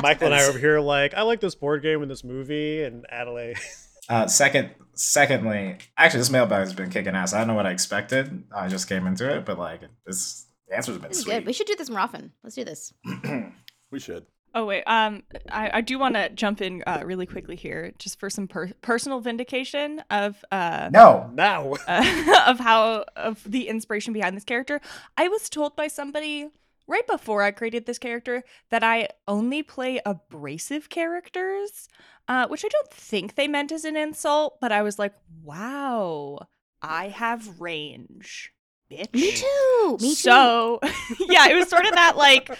[0.00, 2.84] Michael and I are over here like, I like this board game and this movie,
[2.84, 3.56] and Adelaide.
[4.08, 7.32] Uh, second, secondly, actually, this mailbag has been kicking ass.
[7.32, 8.42] I don't know what I expected.
[8.54, 11.32] I just came into it, but like this, the answer's been This sweet.
[11.34, 11.46] good.
[11.46, 12.32] We should do this more often.
[12.42, 12.92] Let's do this.
[13.92, 14.26] we should.
[14.54, 18.20] Oh wait, um, I, I do want to jump in uh, really quickly here, just
[18.20, 21.72] for some per- personal vindication of uh, no, now.
[21.88, 24.80] uh, of how of the inspiration behind this character.
[25.16, 26.50] I was told by somebody
[26.86, 31.88] right before I created this character that I only play abrasive characters,
[32.28, 36.46] uh, which I don't think they meant as an insult, but I was like, wow,
[36.82, 38.52] I have range,
[38.90, 39.14] bitch.
[39.14, 39.98] Me too.
[40.00, 40.14] Me too.
[40.14, 40.80] So,
[41.28, 42.50] yeah, it was sort of that like,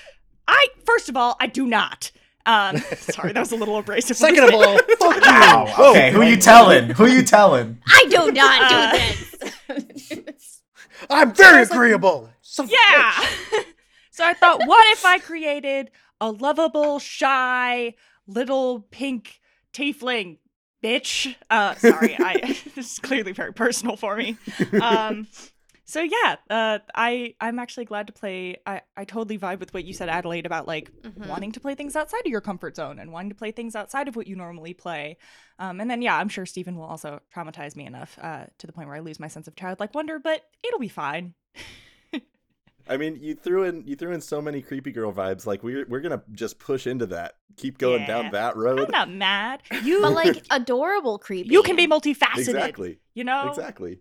[0.52, 2.10] I first of all, I do not.
[2.44, 4.16] Um, sorry, that was a little abrasive.
[4.16, 5.20] Second of all, fuck you.
[5.22, 5.74] wow.
[5.90, 6.90] Okay, who you telling?
[6.90, 7.78] Who you telling?
[7.86, 10.62] I do not Uh, do this.
[11.10, 12.30] I'm very agreeable.
[12.42, 13.26] So Yeah.
[14.10, 17.94] so I thought, what if I created a lovable, shy,
[18.26, 19.40] little pink
[19.72, 20.38] tiefling
[20.82, 21.34] bitch?
[21.50, 24.36] Uh, sorry, I this is clearly very personal for me.
[24.80, 25.28] Um,
[25.92, 28.56] so yeah, uh, I I'm actually glad to play.
[28.66, 31.26] I I totally vibe with what you said, Adelaide, about like Mhm.
[31.26, 34.08] wanting to play things outside of your comfort zone and wanting to play things outside
[34.08, 35.18] of what you normally play.
[35.58, 38.72] Um, and then yeah, I'm sure Steven will also traumatize me enough uh, to the
[38.72, 41.34] point where I lose my sense of childlike wonder, but it'll be fine.
[42.88, 45.46] I mean, you threw in you threw in so many creepy girl vibes.
[45.46, 47.34] Like we're we're gonna just push into that.
[47.56, 48.06] Keep going Yeah.
[48.06, 48.80] down that road.
[48.80, 49.62] I'm not mad.
[49.84, 51.50] You but like adorable creepy.
[51.50, 52.38] you can be multifaceted.
[52.38, 52.98] Exactly.
[53.14, 53.48] You know?
[53.50, 54.00] Exactly.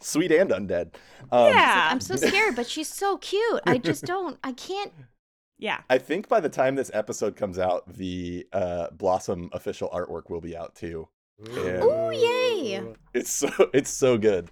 [0.00, 0.94] Sweet and undead.
[1.30, 1.88] Um, Yeah.
[1.90, 3.60] I'm so scared, but she's so cute.
[3.66, 4.38] I just don't.
[4.44, 4.92] I can't.
[5.62, 5.82] Yeah.
[5.90, 10.40] I think by the time this episode comes out, the uh, Blossom official artwork will
[10.40, 11.06] be out too.
[11.52, 11.84] Yeah.
[11.84, 12.82] Ooh, yay.
[13.12, 14.50] It's so it's so good.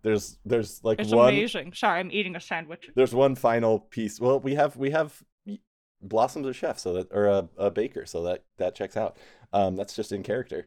[0.00, 1.74] There's there's like It's one amazing.
[1.74, 2.88] Sorry, I'm eating a sandwich.
[2.94, 4.22] there's one final piece.
[4.22, 5.22] Well, we have we have
[6.00, 9.18] Blossom's a chef, so that or a, a baker, so that that checks out.
[9.52, 10.66] Um, that's just in character.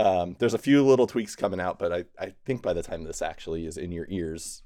[0.00, 3.04] Um, there's a few little tweaks coming out, but I I think by the time
[3.04, 4.62] this actually is in your ears,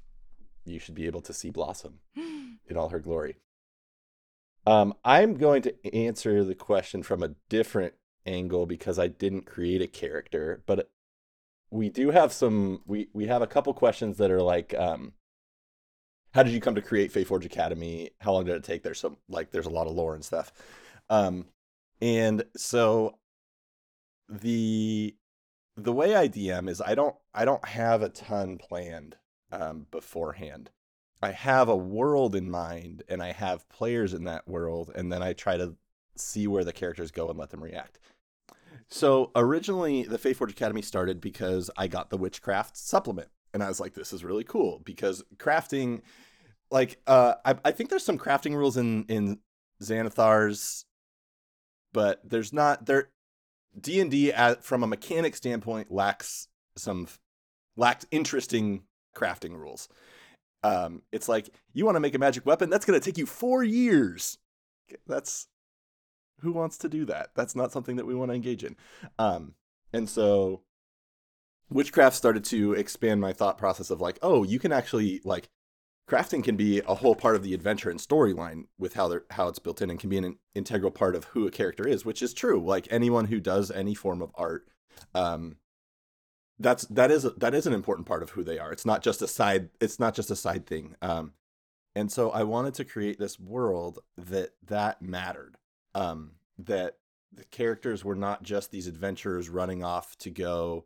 [0.63, 3.35] you should be able to see Blossom in all her glory.
[4.65, 7.95] Um, I'm going to answer the question from a different
[8.25, 10.89] angle because I didn't create a character, but
[11.69, 12.81] we do have some.
[12.85, 15.13] We we have a couple questions that are like, um,
[16.33, 18.11] how did you come to create Fae Forge Academy?
[18.21, 18.83] How long did it take?
[18.83, 20.53] There's some like there's a lot of lore and stuff,
[21.09, 21.45] um,
[22.01, 23.17] and so
[24.29, 25.15] the
[25.77, 29.17] the way I DM is I don't I don't have a ton planned
[29.51, 30.71] um, beforehand.
[31.21, 35.21] I have a world in mind and I have players in that world, and then
[35.23, 35.75] I try to
[36.17, 37.99] see where the characters go and let them react.
[38.87, 43.67] So originally, the Fae Forge Academy started because I got the Witchcraft supplement, and I
[43.67, 46.01] was like, "This is really cool," because crafting,
[46.69, 49.39] like, uh, I, I think there's some crafting rules in in
[49.81, 50.85] Xanathar's,
[51.93, 53.09] but there's not there.
[53.79, 57.07] D and D, from a mechanic standpoint, lacks some
[57.77, 58.83] lacked interesting
[59.15, 59.89] crafting rules.
[60.63, 63.25] Um, it's like you want to make a magic weapon that's going to take you
[63.25, 64.37] four years.
[65.07, 65.47] That's
[66.41, 67.29] who wants to do that?
[67.35, 68.75] That's not something that we want to engage in.
[69.19, 69.53] Um,
[69.93, 70.61] and so
[71.69, 75.49] witchcraft started to expand my thought process of like, oh, you can actually like
[76.09, 79.47] crafting can be a whole part of the adventure and storyline with how they're how
[79.47, 82.21] it's built in and can be an integral part of who a character is, which
[82.21, 82.63] is true.
[82.63, 84.67] Like anyone who does any form of art,
[85.13, 85.57] um,
[86.59, 88.71] that's that is that is an important part of who they are.
[88.71, 89.69] It's not just a side.
[89.81, 90.95] It's not just a side thing.
[91.01, 91.33] Um,
[91.95, 95.57] and so I wanted to create this world that that mattered.
[95.93, 96.97] Um, that
[97.31, 100.85] the characters were not just these adventurers running off to go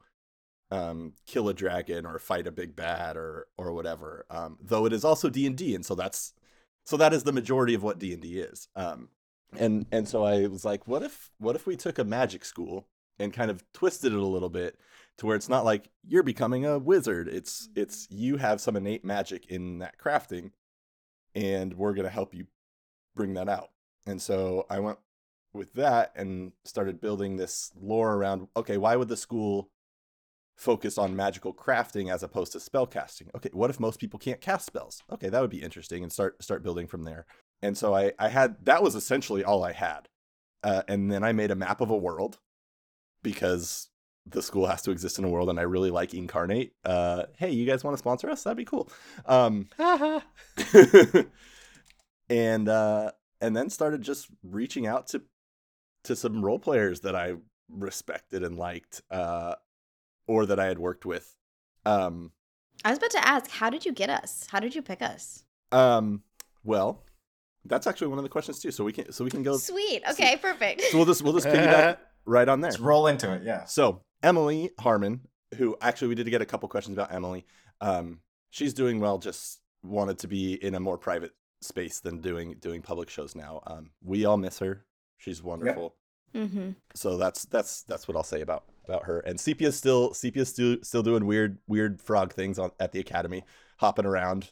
[0.72, 4.26] um, kill a dragon or fight a big bad or or whatever.
[4.30, 6.34] Um, though it is also D and D, and so that's
[6.86, 8.68] so that is the majority of what D and D is.
[8.76, 9.10] Um,
[9.58, 12.88] and and so I was like, what if what if we took a magic school
[13.20, 14.80] and kind of twisted it a little bit
[15.18, 17.28] to where it's not like you're becoming a wizard.
[17.28, 20.52] It's it's you have some innate magic in that crafting,
[21.36, 22.48] and we're gonna help you
[23.16, 23.70] bring that out.
[24.06, 24.98] And so I went
[25.54, 28.48] with that and started building this lore around.
[28.56, 29.70] Okay, why would the school
[30.60, 33.30] focus on magical crafting as opposed to spell casting?
[33.36, 35.02] Okay, what if most people can't cast spells?
[35.12, 37.26] Okay, that would be interesting, and start start building from there.
[37.62, 40.10] And so I I had that was essentially all I had,
[40.64, 42.40] uh, and then I made a map of a world
[43.24, 43.90] because
[44.26, 46.72] the school has to exist in a world and I really like Inkarnate.
[46.86, 48.44] Uh, hey, you guys want to sponsor us?
[48.44, 48.90] That'd be cool.
[49.26, 49.70] Um,
[52.30, 55.24] and uh, and then started just reaching out to
[56.04, 57.36] to some role players that I
[57.70, 59.56] respected and liked, uh,
[60.30, 61.36] or that I had worked with.
[61.88, 62.32] Um,
[62.86, 64.48] I was about to ask, how did you get us?
[64.52, 65.44] How did you pick us?
[65.72, 66.24] um,
[66.64, 67.04] well,
[67.66, 68.72] that's actually one of the questions too.
[68.72, 69.58] So we can so we can go.
[69.58, 70.04] Sweet.
[70.12, 70.82] Okay, perfect.
[70.84, 72.72] So we'll just we'll just piggyback right on there.
[72.72, 73.44] Let's roll into it.
[73.44, 73.66] Yeah.
[73.66, 75.22] So Emily Harmon,
[75.56, 77.46] who actually we did get a couple questions about Emily.
[77.82, 79.18] Um, she's doing well.
[79.18, 83.62] Just wanted to be in a more private space than doing doing public shows now.
[83.66, 84.86] Um, we all miss her.
[85.18, 85.96] She's wonderful.
[86.36, 86.72] mm-hmm.
[86.94, 89.20] So that's that's that's what I'll say about about her.
[89.20, 93.44] And Sepia's still Sepia's still still doing weird weird frog things on at the academy,
[93.78, 94.52] hopping around,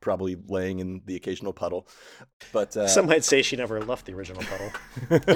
[0.00, 1.88] probably laying in the occasional puddle.
[2.52, 5.32] But uh, Some might say she never left the original puddle.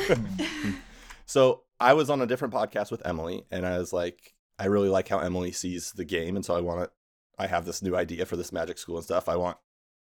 [1.27, 4.89] so I was on a different podcast with Emily, and I was like, I really
[4.89, 6.91] like how Emily sees the game, and so I want to.
[7.39, 9.29] I have this new idea for this magic school and stuff.
[9.29, 9.57] I want.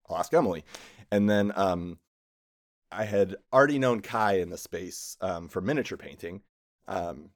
[0.08, 0.64] I'll ask Emily,
[1.10, 1.98] and then um,
[2.92, 6.42] I had already known Kai in the space um, for miniature painting,
[6.88, 7.30] um,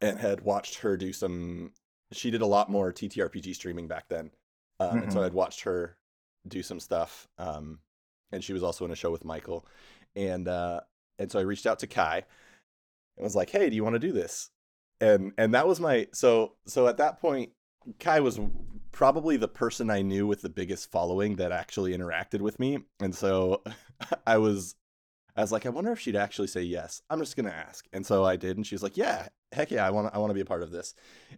[0.00, 1.72] and had watched her do some.
[2.12, 4.30] She did a lot more TTRPG streaming back then,
[4.80, 5.26] um, and so Mhm.
[5.26, 5.96] I'd watched her
[6.46, 7.28] do some stuff.
[7.38, 7.80] Um,
[8.32, 9.66] and she was also in a show with Michael,
[10.14, 10.80] and uh,
[11.18, 12.24] and so I reached out to Kai
[13.16, 14.50] and was like, "Hey, do you want to do this?"
[15.00, 17.52] And and that was my so so at that point,
[17.98, 18.40] Kai was
[18.92, 23.14] probably the person I knew with the biggest following that actually interacted with me, and
[23.14, 23.62] so
[24.26, 24.74] I was
[25.36, 27.02] I was like, I wonder if she'd actually say yes.
[27.10, 29.86] I'm just gonna ask, and so I did, and she was like, Yeah, heck yeah,
[29.86, 30.94] I want I want to be a part of this,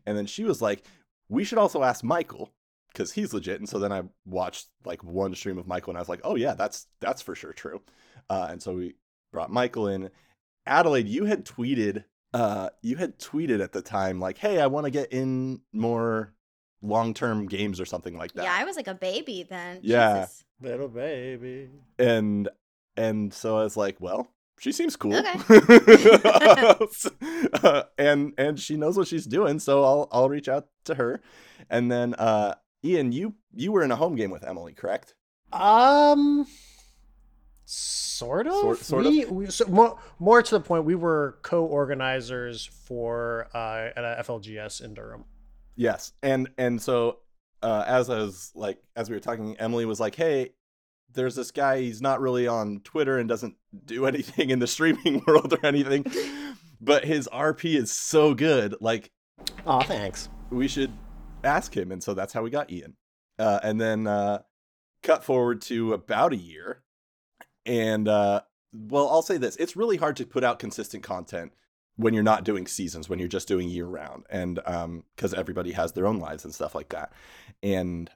[0.06, 0.84] and then she was like,
[1.28, 2.52] We should also ask Michael
[2.92, 3.60] because he's legit.
[3.60, 6.36] And so then I watched like one stream of Michael, and I was like, Oh
[6.36, 7.82] yeah, that's that's for sure true.
[8.30, 8.94] Uh, and so we
[9.32, 10.10] brought Michael in.
[10.66, 14.84] Adelaide, you had tweeted, uh, you had tweeted at the time like, "Hey, I want
[14.84, 16.34] to get in more
[16.82, 19.80] long-term games or something like that." Yeah, I was like a baby then.
[19.82, 20.20] Yeah.
[20.26, 20.44] Jesus.
[20.60, 21.70] Little baby.
[21.98, 22.48] and
[22.98, 25.14] and so I was like, "Well, she seems cool,"
[27.62, 31.20] Uh, and and she knows what she's doing, so I'll I'll reach out to her.
[31.70, 35.14] And then uh, Ian, you you were in a home game with Emily, correct?
[35.52, 36.46] Um,
[37.64, 38.54] sort of.
[38.54, 39.12] Sort- sort of?
[39.12, 44.22] we, We, so more, more to the point, we were co-organizers for uh, at a
[44.22, 45.24] FLGS in Durham.
[45.76, 47.18] Yes, and and so
[47.62, 50.50] uh, as I was like, as we were talking, Emily was like, "Hey,
[51.14, 51.80] there's this guy.
[51.80, 56.04] He's not really on Twitter and doesn't do anything in the streaming world or anything,
[56.80, 58.74] but his RP is so good.
[58.80, 59.10] Like,
[59.66, 60.28] Oh, thanks.
[60.50, 60.92] we should
[61.44, 62.96] ask him." And so that's how we got Ian.
[63.38, 64.40] Uh, and then uh,
[65.02, 66.82] cut forward to about a year,
[67.64, 68.40] and uh,
[68.72, 71.52] well, I'll say this: it's really hard to put out consistent content
[71.96, 75.72] when you're not doing seasons, when you're just doing year round, and um, because everybody
[75.72, 77.12] has their own lives and stuff like that,
[77.62, 78.10] and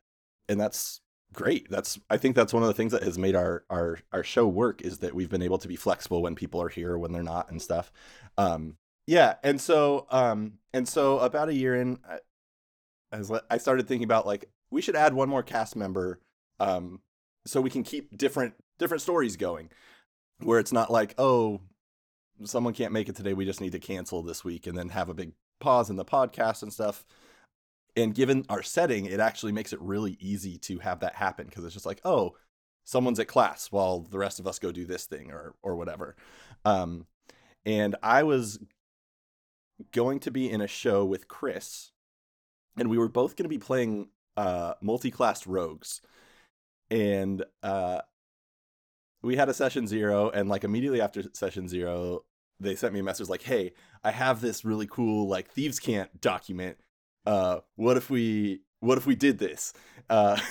[0.49, 1.01] and that's
[1.33, 1.71] great.
[1.71, 4.47] That's I think that's one of the things that has made our our our show
[4.47, 7.23] work is that we've been able to be flexible when people are here, when they're
[7.23, 7.93] not, and stuff.
[8.39, 12.19] Um, yeah, and so um, and so about a year in, I,
[13.13, 16.21] I was I started thinking about like we should add one more cast member,
[16.61, 17.01] um,
[17.47, 19.71] so we can keep different different stories going,
[20.39, 21.61] where it's not like oh
[22.45, 25.09] someone can't make it today we just need to cancel this week and then have
[25.09, 27.05] a big pause in the podcast and stuff
[27.97, 31.65] and given our setting it actually makes it really easy to have that happen because
[31.65, 32.35] it's just like oh
[32.85, 36.17] someone's at class while the rest of us go do this thing or or whatever.
[36.65, 37.07] Um,
[37.65, 38.59] and I was
[39.93, 41.93] going to be in a show with Chris,
[42.77, 46.01] and we were both going to be playing uh, multi-classed rogues,
[46.91, 48.01] and uh,
[49.23, 52.25] we had a session zero, and like immediately after session zero,
[52.61, 56.21] they sent me a message like, "Hey, I have this really cool like thieves' cant
[56.21, 56.79] document.
[57.27, 59.73] Uh, what if we what if we did this?"
[60.11, 60.39] Uh,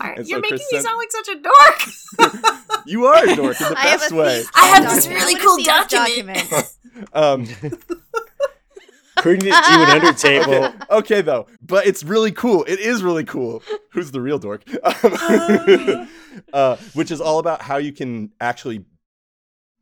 [0.00, 2.82] Alright, and You're so making Chris me sound like such a dork.
[2.86, 4.42] you are a dork in the I have best a way.
[4.54, 6.74] I have can't this really cool wanna see this document.
[7.12, 7.46] Um,
[9.16, 10.64] Couldn't it do an under table?
[10.64, 12.64] okay, okay, though, but it's really cool.
[12.64, 13.62] It is really cool.
[13.92, 14.64] Who's the real dork?
[14.82, 16.08] Um,
[16.52, 18.84] uh, which is all about how you can actually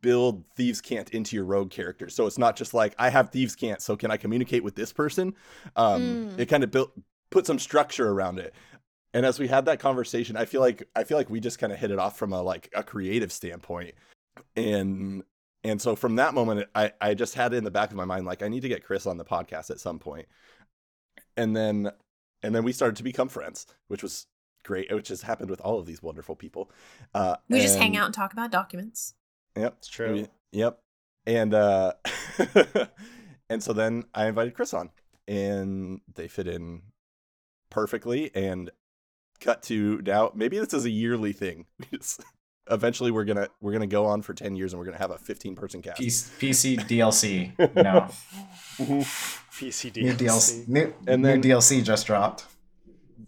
[0.03, 2.09] build thieves' cant into your rogue character.
[2.09, 4.93] So it's not just like I have thieves' cant, so can I communicate with this
[4.93, 5.33] person?
[5.75, 6.39] Um, Mm.
[6.39, 6.91] It kind of built
[7.31, 8.53] put some structure around it.
[9.15, 11.73] And as we had that conversation, I feel like I feel like we just kind
[11.73, 13.95] of hit it off from a like a creative standpoint,
[14.55, 15.23] and
[15.63, 18.05] and so from that moment, I I just had it in the back of my
[18.05, 20.27] mind like I need to get Chris on the podcast at some point.
[20.27, 20.27] point,
[21.37, 21.91] and then
[22.41, 24.27] and then we started to become friends, which was
[24.63, 26.71] great, which has happened with all of these wonderful people.
[27.13, 29.13] Uh, we just hang out and talk about documents.
[29.55, 30.13] Yep, It's true.
[30.13, 30.79] we- Yep,
[31.25, 31.93] and uh,
[33.49, 34.89] and so then I invited Chris on,
[35.27, 36.81] and they fit in
[37.69, 38.29] perfectly.
[38.35, 38.69] And
[39.39, 41.65] cut to now, maybe this is a yearly thing.
[42.71, 45.17] Eventually, we're gonna we're gonna go on for ten years, and we're gonna have a
[45.17, 45.99] fifteen person cast.
[46.01, 47.51] PC, DLC.
[47.75, 48.07] No.
[49.51, 50.03] PCD.
[50.03, 50.67] New DLC.
[50.67, 52.45] New, And and then- new DLC just dropped.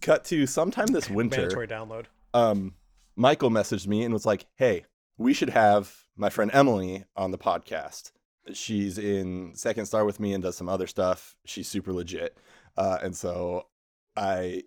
[0.02, 1.42] Cut to sometime this winter.
[1.42, 2.06] Mandatory download.
[2.34, 2.74] um,
[3.16, 4.86] Michael messaged me and was like, "Hey,
[5.18, 8.12] we should have my friend Emily on the podcast.
[8.54, 11.36] She's in Second Star with me and does some other stuff.
[11.46, 12.38] She's super legit."
[12.78, 13.68] Uh, and so
[14.16, 14.64] I,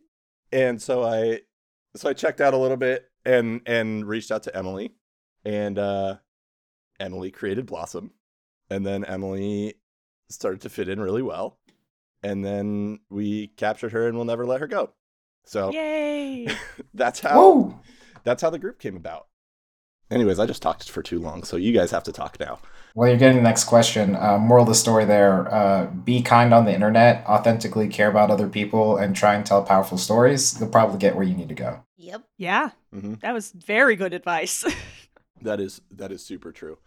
[0.52, 1.40] and so I,
[1.94, 4.94] so I checked out a little bit and and reached out to Emily,
[5.44, 6.16] and uh,
[6.98, 8.12] Emily created Blossom,
[8.70, 9.74] and then Emily
[10.28, 11.58] started to fit in really well,
[12.22, 14.90] and then we captured her and we'll never let her go.
[15.44, 16.48] So Yay!
[16.94, 17.80] that's how Woo!
[18.24, 19.28] that's how the group came about.
[20.10, 22.60] Anyways, I just talked for too long, so you guys have to talk now.
[22.94, 24.16] Well, you're getting the next question.
[24.16, 28.30] Uh, moral of the story there uh, be kind on the internet, authentically care about
[28.30, 30.58] other people, and try and tell powerful stories.
[30.58, 31.84] You'll probably get where you need to go.
[31.98, 32.22] Yep.
[32.38, 34.64] Yeah, hmm that was very good advice.
[35.40, 36.78] That is that is super true.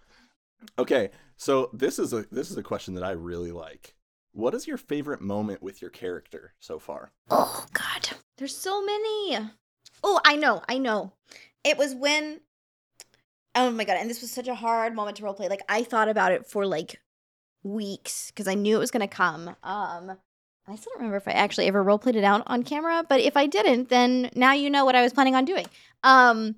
[0.77, 3.95] Okay, so this is a this is a question that I really like.
[4.33, 7.11] What is your favorite moment with your character so far?
[7.29, 9.37] Oh God, there's so many.
[10.03, 11.13] Oh, I know, I know.
[11.63, 12.41] It was when.
[13.53, 15.49] Oh my God, and this was such a hard moment to roleplay.
[15.49, 17.01] Like I thought about it for like
[17.63, 19.49] weeks because I knew it was gonna come.
[19.63, 20.17] Um,
[20.67, 23.35] I still don't remember if I actually ever roleplayed it out on camera, but if
[23.35, 25.65] I didn't, then now you know what I was planning on doing.
[26.03, 26.55] Um,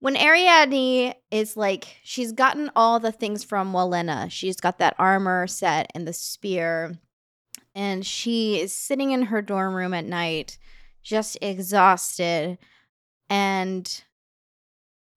[0.00, 4.30] when Ariadne is like, she's gotten all the things from Walena.
[4.30, 6.98] She's got that armor set and the spear
[7.74, 10.58] and she is sitting in her dorm room at night,
[11.02, 12.58] just exhausted.
[13.28, 14.04] And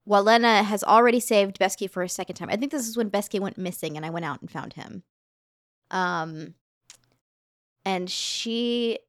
[0.08, 2.50] Walena has already saved Besky for a second time.
[2.50, 5.04] I think this is when Besky went missing, and I went out and found him.
[5.92, 6.56] Um,
[7.86, 9.00] and she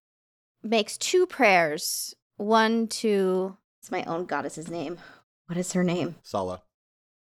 [0.62, 2.14] makes two prayers.
[2.36, 4.98] One to it's my own goddess's name.
[5.46, 6.16] What is her name?
[6.22, 6.62] Sala.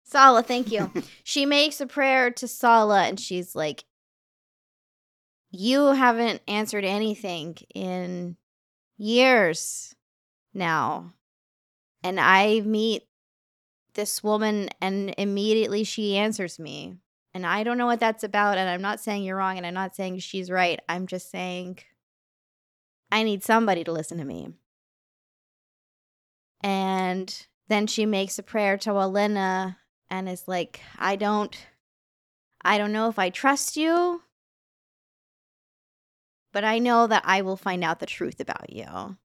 [0.02, 0.92] Sala, thank you.
[1.22, 3.84] she makes a prayer to Sala and she's like,
[5.52, 8.36] You haven't answered anything in
[8.96, 9.94] years
[10.52, 11.12] now.
[12.02, 13.04] And I meet
[13.98, 16.94] this woman and immediately she answers me.
[17.34, 18.56] And I don't know what that's about.
[18.56, 20.78] And I'm not saying you're wrong and I'm not saying she's right.
[20.88, 21.80] I'm just saying
[23.10, 24.50] I need somebody to listen to me.
[26.60, 31.56] And then she makes a prayer to Walena and is like, I don't
[32.64, 34.22] I don't know if I trust you,
[36.52, 39.16] but I know that I will find out the truth about you,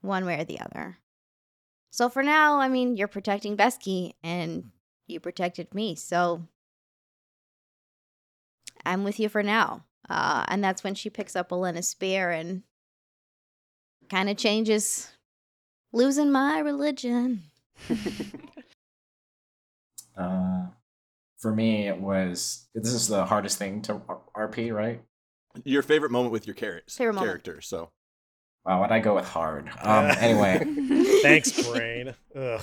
[0.00, 0.98] one way or the other.
[1.90, 4.70] So for now, I mean, you're protecting Besky and
[5.06, 6.46] you protected me, so
[8.86, 9.84] I'm with you for now.
[10.08, 12.62] Uh, and that's when she picks up Walena's spear and
[14.08, 15.10] kind of changes,
[15.92, 17.42] losing my religion.
[20.16, 20.66] Uh,
[21.38, 24.02] for me, it was this is the hardest thing to
[24.36, 25.00] RP, right?
[25.64, 27.26] Your favorite moment with your char- Favorite moment.
[27.30, 27.60] character.
[27.62, 27.90] So
[28.66, 29.70] Wow, would I go with hard?
[29.80, 30.66] Um, anyway,
[31.22, 32.14] Thanks, brain.
[32.34, 32.60] Ugh.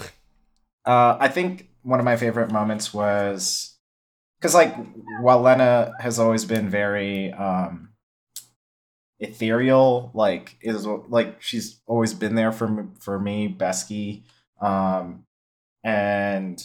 [0.86, 3.78] Uh, I think one of my favorite moments was
[4.39, 4.76] because, like,
[5.22, 7.89] Walena has always been very um,
[9.20, 14.24] ethereal, like is like she's always been there for for me, Besky.
[14.62, 15.26] Um,
[15.84, 16.64] and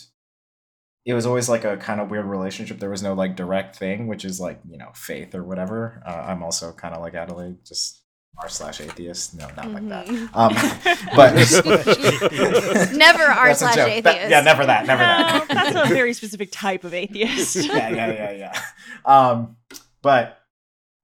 [1.04, 2.78] it was always like a kind of weird relationship.
[2.78, 6.02] There was no like direct thing, which is like you know faith or whatever.
[6.06, 8.01] Uh, I'm also kind of like Adelaide, just
[8.40, 9.34] r slash atheist.
[9.36, 10.06] No, not like that.
[10.06, 10.28] Mhm.
[10.34, 10.54] Um,
[11.16, 14.04] but Never r slash atheist.
[14.04, 15.46] That- yeah, never that, never that.
[15.48, 17.56] That's a very specific type of atheist.
[17.56, 18.62] yeah, yeah, yeah, yeah.
[19.04, 19.56] Um,
[20.02, 20.38] but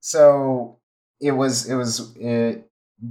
[0.01, 0.79] so
[1.21, 2.69] it was, it was it,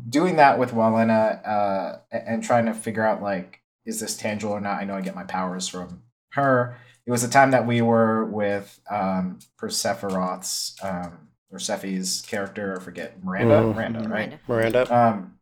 [0.10, 4.60] doing that with Walena uh, and trying to figure out like, is this tangible or
[4.62, 4.82] not?
[4.82, 6.02] I know I get my powers from
[6.34, 6.78] her.
[7.06, 12.84] It was the time that we were with um, Persephoros, um, or Sephi's character, I
[12.84, 13.76] forget Miranda, Mhm.
[13.76, 14.10] Miranda, right?
[14.10, 14.40] Miranda.
[14.48, 14.96] Miranda.
[14.96, 15.34] um,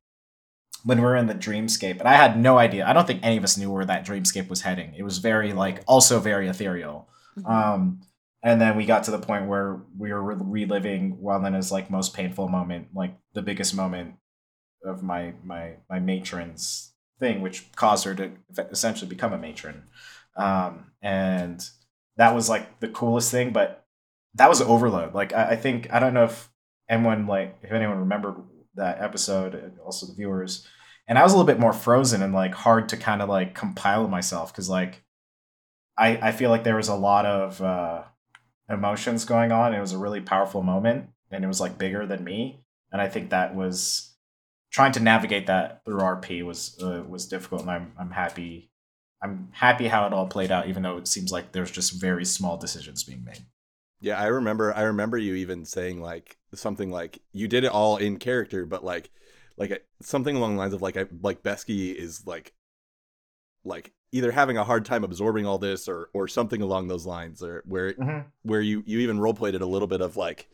[0.83, 2.87] when we were in the dreamscape, and I had no idea.
[2.87, 4.93] I don't think any of us knew where that dreamscape was heading.
[4.95, 7.09] It was very like also very ethereal.
[7.39, 7.49] Mhm.
[7.49, 8.01] Um,
[8.43, 10.35] and then we got to the point where we were re-
[10.65, 14.15] reliving Walena's like most painful moment, like the biggest moment
[14.83, 18.31] of my my my matron's thing, which caused her to
[18.69, 19.85] essentially become a matron.
[20.37, 21.67] Um, and
[22.17, 23.84] that was like the coolest thing, but
[24.35, 25.13] that was overload.
[25.13, 26.49] Like I, I think I don't know if
[26.89, 28.35] anyone like if anyone remembered
[28.75, 30.67] that episode, and also the viewers.
[31.07, 33.53] And I was a little bit more frozen and like hard to kind of like
[33.53, 35.03] compile myself because like
[35.97, 38.03] I I feel like there was a lot of uh,
[38.69, 39.73] emotions going on.
[39.73, 42.61] It was a really powerful moment, and it was like bigger than me.
[42.91, 44.15] And I think that was
[44.71, 47.61] trying to navigate that through RP was uh, was difficult.
[47.61, 48.71] And I'm I'm happy.
[49.21, 52.25] I'm happy how it all played out, even though it seems like there's just very
[52.25, 53.45] small decisions being made.
[54.05, 54.71] Yeah, I remember.
[54.71, 58.83] I remember you even saying like something like you did it all in character, but
[58.85, 59.09] like,
[59.57, 62.53] like uh, something along the lines of like, I, like Besky is like,
[63.63, 67.41] like either having a hard time absorbing all this, or or something along those lines,
[67.41, 68.27] or where Mm-hmm.
[68.43, 70.49] where you you even role played it a little bit of like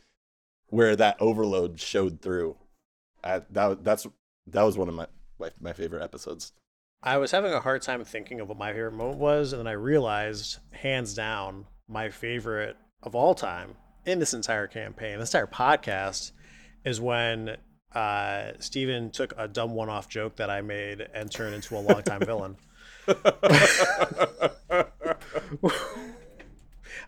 [0.68, 2.56] where that overload showed through.
[3.22, 4.08] I, that that's
[4.48, 5.08] that was one of my
[5.40, 6.54] my, my favorite episodes.
[7.04, 9.68] I was having a hard time thinking of what my favorite moment was, and then
[9.68, 13.76] I realized, hands down, my favorite of all time
[14.06, 16.32] in this entire campaign, this entire podcast,
[16.86, 17.58] is when
[17.94, 21.80] uh, Steven took a dumb one off joke that I made and turned into a
[21.80, 22.56] longtime villain.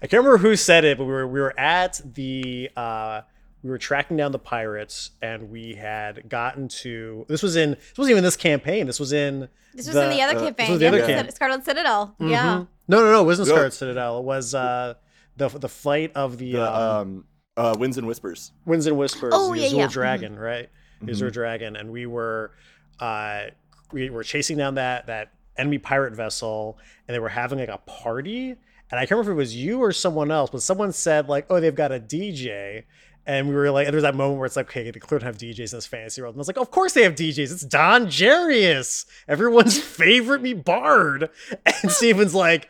[0.01, 3.21] I can't remember who said it, but we were we were at the uh,
[3.63, 7.97] we were tracking down the pirates, and we had gotten to this was in this
[7.97, 8.85] wasn't even this campaign.
[8.87, 10.69] This was in This was in the other uh, this campaign.
[10.71, 11.31] was the yeah, other the camp.
[11.31, 12.15] Scarlet Citadel.
[12.19, 12.43] Yeah.
[12.57, 12.67] Mhm.
[12.87, 13.21] No, no, no.
[13.21, 13.53] It wasn't Yeah.
[13.53, 14.19] Scarlet Citadel.
[14.19, 14.95] It was uh,
[15.37, 17.25] the the flight of the, the um, um
[17.57, 18.51] uh winds and whispers.
[18.65, 19.87] Winds and Whispers, Oh, the yeah, Azul yeah.
[19.87, 20.69] Dragon, right?
[21.01, 21.11] The Mhm.
[21.11, 22.51] Azul Dragon, and we were
[22.99, 23.45] uh,
[23.91, 26.77] we were chasing down that that enemy pirate vessel,
[27.07, 28.55] and they were having like a party.
[28.91, 31.45] And I can't remember if it was you or someone else, but someone said like,
[31.49, 32.83] "Oh, they've got a DJ."
[33.25, 35.21] And we were like, and there was that moment where it's like, okay, they clearly
[35.23, 36.35] don't have DJs in this fantasy world.
[36.35, 37.53] And I was like, of course they have DJs.
[37.53, 41.29] It's Don Jarius, everyone's favorite me bard.
[41.65, 42.67] And Steven's like,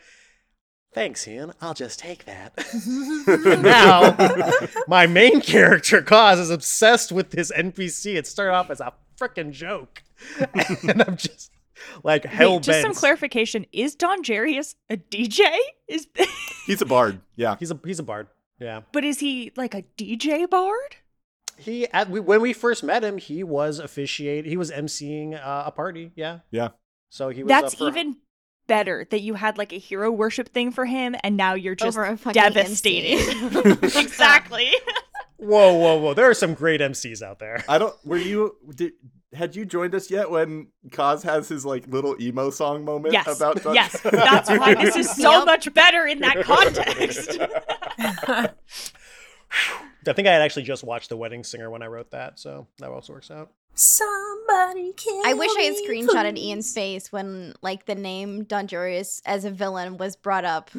[0.94, 1.52] thanks, Ian.
[1.60, 2.52] I'll just take that.
[3.62, 4.16] now
[4.88, 8.14] my main character, Kaz, is obsessed with this NPC.
[8.14, 10.02] It started off as a freaking joke.
[10.88, 11.50] and I'm just
[12.02, 15.44] like hell Wait, just some clarification: Is Don Jarius a DJ?
[15.88, 16.06] Is
[16.66, 17.20] He's a bard.
[17.36, 17.56] Yeah.
[17.58, 18.28] He's a he's a bard.
[18.60, 18.82] Yeah.
[18.92, 20.96] but is he like a DJ bard?
[21.56, 24.46] He at we, when we first met him, he was officiate.
[24.46, 26.12] He was emceeing uh, a party.
[26.14, 26.40] Yeah.
[26.50, 26.68] Yeah.
[27.10, 27.48] So he was.
[27.48, 28.16] That's for- even
[28.66, 31.96] better that you had like a hero worship thing for him, and now you're just
[31.96, 33.18] Over a devastated.
[34.04, 34.72] Exactly.
[35.36, 36.14] Whoa, whoa, whoa!
[36.14, 37.62] There are some great MCs out there.
[37.68, 37.94] I don't.
[38.04, 38.56] Were you?
[38.74, 38.92] Did,
[39.32, 43.36] had you joined us yet when Kaz has his like little emo song moment yes.
[43.36, 43.62] about?
[43.62, 44.00] Dun- yes.
[44.02, 47.38] That's why this is so much better in that context.
[50.06, 52.66] I think I had actually just watched The Wedding Singer when I wrote that, so
[52.78, 53.50] that also works out.
[53.76, 56.44] Somebody kill I wish I had me, screenshotted please.
[56.44, 60.70] Ian's face when like the name Don Jarius as a villain was brought up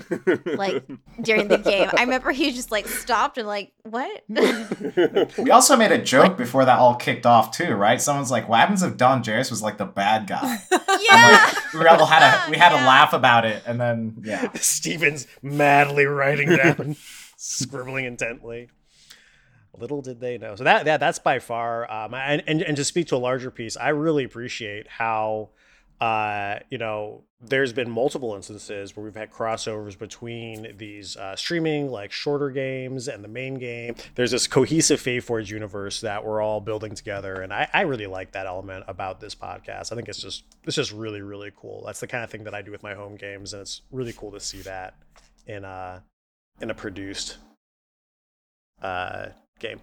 [0.46, 0.86] like
[1.22, 1.90] during the game.
[1.98, 4.24] I remember he just like stopped and like, what?
[5.38, 8.00] We also made a joke before that all kicked off too, right?
[8.02, 11.52] Someone's like, "What happens if Don Jarius was like the bad guy?" yeah.
[11.74, 16.06] we all had a we had a laugh about it, and then yeah, Steven's madly
[16.06, 16.96] writing down,
[17.36, 18.70] scribbling intently.
[19.80, 20.56] Little did they know.
[20.56, 23.52] So that, that that's by far, um, and, and and to speak to a larger
[23.52, 25.50] piece, I really appreciate how,
[26.02, 31.90] uh, you know, there's been multiple instances where we've had crossovers between these uh, streaming
[31.92, 33.96] like shorter games and the main game.
[34.16, 38.08] There's this cohesive Fae Forge universe that we're all building together, and I, I really
[38.08, 39.92] like that element about this podcast.
[39.92, 41.84] I think it's just it's just really really cool.
[41.86, 44.14] That's the kind of thing that I do with my home games, and it's really
[44.14, 44.96] cool to see that
[45.48, 46.04] in a
[46.62, 47.38] in a produced
[48.82, 49.28] uh,
[49.60, 49.80] game.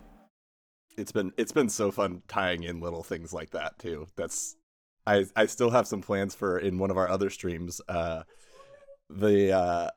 [0.97, 4.07] it's been it's been so fun tying in little things like that too.
[4.17, 4.57] That's
[5.07, 7.81] I I still have some plans for in one of our other streams.
[7.89, 8.23] Uh,
[9.11, 9.91] the uh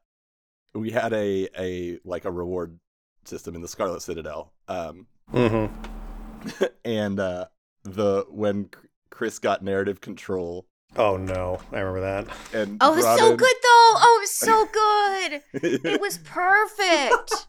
[0.73, 2.79] we had a a like a reward
[3.25, 4.53] system in the Scarlet Citadel.
[4.67, 6.63] Um Mm-hmm.
[6.85, 7.45] and uh
[7.83, 8.69] the when
[9.09, 10.67] Chris got narrative control
[10.97, 12.27] Oh no, I remember that.
[12.53, 13.93] and Oh, it was brought so in- good though.
[13.97, 15.41] Oh, it was so good.
[15.93, 17.47] It was perfect.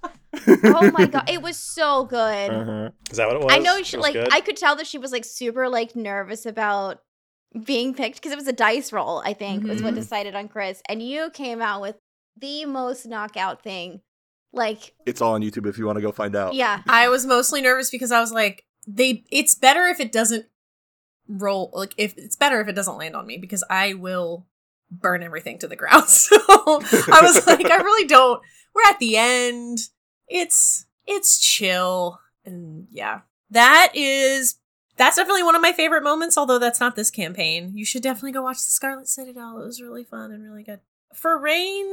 [0.65, 2.51] oh my god, it was so good.
[2.51, 2.91] Uh-huh.
[3.11, 3.53] Is that what it was?
[3.53, 4.29] I know she was like good?
[4.33, 7.01] I could tell that she was like super like nervous about
[7.65, 9.97] being picked because it was a dice roll, I think, was what Mhm.
[9.97, 10.83] decided on Chris.
[10.89, 11.97] And you came out with
[12.39, 14.01] the most knockout thing.
[14.53, 16.55] Like, It's all on YouTube if you want to go find out.
[16.55, 16.83] yeah.
[16.89, 19.25] I was mostly nervous because I was like, they.
[19.31, 20.47] It's better if it doesn't
[21.29, 21.71] roll.
[21.73, 24.47] Like, if it's better if it doesn't land on me because I will
[24.91, 26.05] burn everything to the ground.
[26.09, 26.37] So
[27.13, 28.43] I was like, I really don't.
[28.75, 29.79] We're at the end.
[30.29, 33.21] It's it's chill, and yeah,
[33.51, 34.57] that is
[34.97, 36.37] that's definitely one of my favorite moments.
[36.37, 37.73] Although that's not this campaign.
[37.75, 39.61] You should definitely go watch the Scarlet Citadel.
[39.61, 40.81] It was really fun and really good.
[41.15, 41.87] For Rain,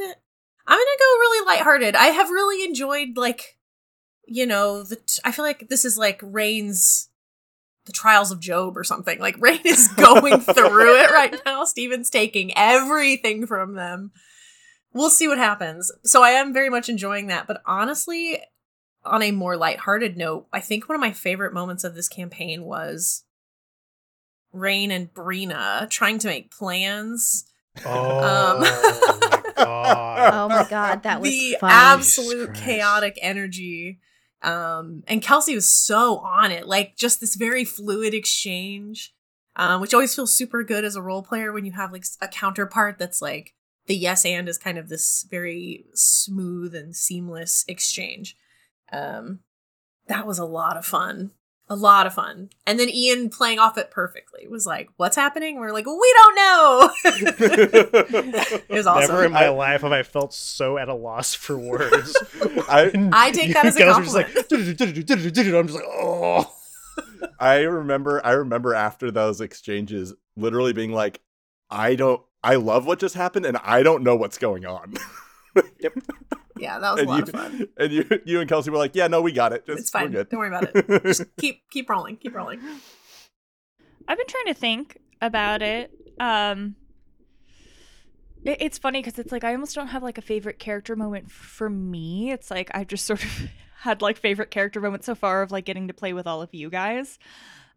[0.65, 1.95] I'm gonna go really lighthearted.
[1.95, 3.57] I have really enjoyed like
[4.25, 7.09] you know, the t- I feel like this is like Rain's
[7.85, 9.19] the trials of Job or something.
[9.19, 11.63] Like Rain is going through it right now.
[11.65, 14.11] Steven's taking everything from them.
[14.93, 15.91] We'll see what happens.
[16.03, 18.39] So I am very much enjoying that, but honestly,
[19.03, 22.63] on a more lighthearted note, I think one of my favorite moments of this campaign
[22.63, 23.23] was
[24.51, 27.45] Rain and Brina trying to make plans.
[27.85, 30.33] Oh Um, my god.
[30.33, 31.73] Oh my god, that was the funny.
[31.73, 32.63] absolute Christ.
[32.63, 33.99] chaotic energy.
[34.43, 39.13] Um, and Kelsey was so on it, like just this very fluid exchange,
[39.55, 42.27] um, which always feels super good as a role player when you have like a
[42.27, 43.53] counterpart that's like
[43.87, 48.35] the yes and is kind of this very smooth and seamless exchange.
[48.91, 49.39] Um,
[50.07, 51.31] that was a lot of fun.
[51.69, 52.49] A lot of fun.
[52.67, 55.59] And then Ian playing off it perfectly was like, What's happening?
[55.59, 56.89] We're like, We don't know.
[57.05, 59.09] it was awesome.
[59.09, 62.15] Never in my I- life have I felt so at a loss for words.
[62.67, 65.55] I I take that as a You guys were just like, compliment.
[65.55, 66.53] I'm just like, oh.
[67.39, 71.21] I remember I remember after those exchanges literally being like,
[71.69, 74.95] I don't I love what just happened and I don't know what's going on.
[76.63, 77.67] Yeah, that was a and lot you of fun.
[77.77, 79.65] and you you and Kelsey were like, Yeah, no, we got it.
[79.67, 80.05] Just, It's fine.
[80.05, 80.29] We're good.
[80.29, 81.03] Don't worry about it.
[81.03, 82.17] Just keep keep rolling.
[82.17, 82.59] Keep rolling.
[84.07, 85.91] I've been trying to think about it.
[86.19, 86.75] Um,
[88.43, 91.31] it- it's funny because it's like I almost don't have like a favorite character moment
[91.31, 92.31] for me.
[92.31, 93.29] It's like I've just sort of
[93.81, 96.53] had like favorite character moments so far of like getting to play with all of
[96.53, 97.19] you guys.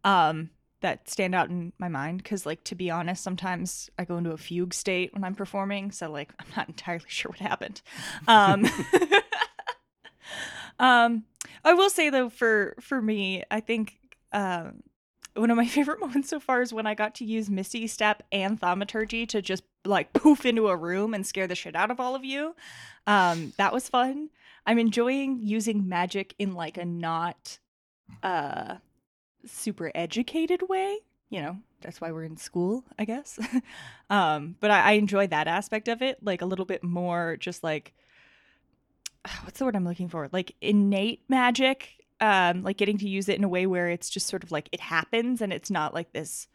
[0.03, 0.49] Um,
[0.81, 4.31] that stand out in my mind because like to be honest sometimes i go into
[4.31, 7.81] a fugue state when i'm performing so like i'm not entirely sure what happened
[8.27, 8.65] um
[10.79, 11.23] um
[11.63, 13.97] i will say though for for me i think
[14.33, 14.83] um
[15.37, 18.23] one of my favorite moments so far is when I got to use Misty Step
[18.31, 21.99] and Thaumaturgy to just like poof into a room and scare the shit out of
[21.99, 22.55] all of you.
[23.05, 24.29] Um, that was fun.
[24.65, 27.59] I'm enjoying using magic in like a not
[28.23, 28.75] uh
[29.47, 30.99] super educated way.
[31.29, 33.37] You know, that's why we're in school, I guess.
[34.09, 37.63] um, but I, I enjoy that aspect of it, like a little bit more just
[37.63, 37.93] like
[39.43, 40.29] what's the word I'm looking for?
[40.31, 44.25] Like innate magic um like getting to use it in a way where it's just
[44.25, 46.47] sort of like it happens and it's not like this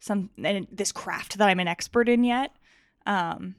[0.00, 2.50] some and this craft that I'm an expert in yet.
[3.06, 3.54] Um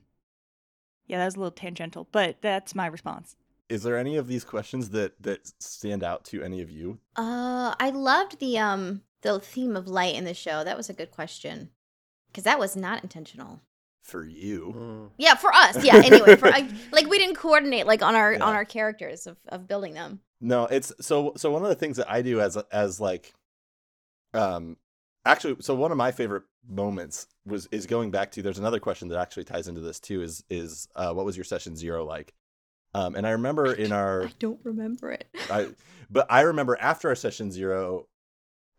[1.08, 3.38] yeah, that was a little tangential, but that's my response.
[3.70, 6.99] Is there any of these questions that that stand out to any of you?
[7.15, 10.63] Uh, I loved the um the theme of light in the show.
[10.63, 11.72] That was a good question
[12.28, 13.61] because that was not intentional.
[14.03, 14.74] For you.
[14.78, 15.09] Mm.
[15.18, 15.84] Yeah, for us.
[15.84, 15.97] Yeah.
[15.97, 18.43] Anyway, for I, like we didn't coordinate like on our Yeah.
[18.43, 20.22] on our characters of of building them.
[20.39, 23.34] No, it's so so one of the things that I do as as like
[24.34, 24.78] um
[25.26, 29.07] actually so one of my favorite moments was is going back to there's another question
[29.09, 32.34] that actually ties into this too is is uh what was your session 0 like?
[32.94, 35.28] Um and I remember in our I don't remember it.
[35.50, 35.68] I
[36.10, 38.08] but I remember after our session 0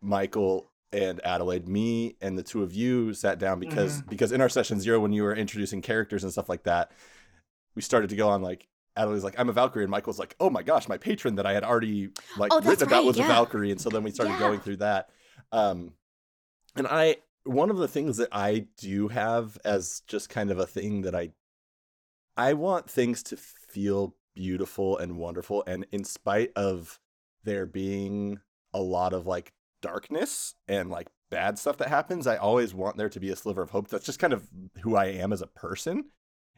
[0.01, 4.49] Michael and Adelaide, me and the two of you sat down because because in our
[4.49, 6.91] session 0 when you were introducing characters and stuff like that,
[7.75, 10.49] we started to go on like Adelaide's like, I'm a Valkyrie, and Michael's like, Oh
[10.49, 13.25] my gosh, my patron that I had already like Oh, written about right, was yeah.
[13.25, 14.39] a Valkyrie, and so then we started Yeah.
[14.39, 15.09] going through that.
[15.51, 15.93] Um,
[16.75, 20.67] and I one of the things that I do have as just kind of a
[20.67, 21.31] thing that I
[22.39, 26.99] I want things to feel beautiful and wonderful, and in spite of
[27.43, 28.39] there being
[28.73, 33.09] a lot of like darkness and like bad stuff that happens, I always want there
[33.09, 33.89] to be a sliver of hope.
[33.89, 34.47] That's just kind of
[34.83, 36.05] who I am as a person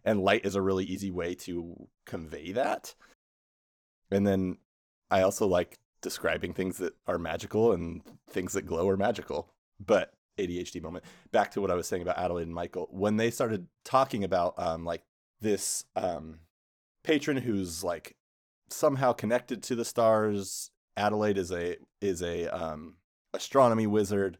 [0.05, 2.93] and light is a really easy way to convey that.
[4.11, 4.57] And then
[5.09, 9.51] I also like describing things that are magical and things that glow are magical.
[9.83, 11.05] But ADHD moment.
[11.31, 12.87] Back to what I was saying about Adelaide and Michael.
[12.91, 15.03] When they started talking about um like
[15.41, 16.39] this um,
[17.03, 18.15] patron who's like
[18.69, 20.71] somehow connected to the stars.
[20.97, 22.95] Adelaide is a is a um,
[23.33, 24.37] astronomy wizard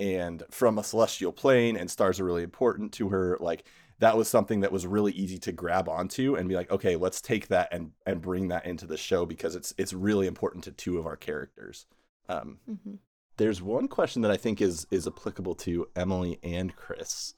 [0.00, 3.36] and from a celestial plane, and stars are really important to her.
[3.40, 3.64] Like
[4.00, 7.20] that was something that was really easy to grab onto and be like, okay, let's
[7.20, 10.72] take that and and bring that into the show because it's it's really important to
[10.72, 11.86] two of our characters.
[12.28, 12.98] Um, Mhm.
[13.36, 17.34] there's one question that I think is is applicable to Emily and Chris.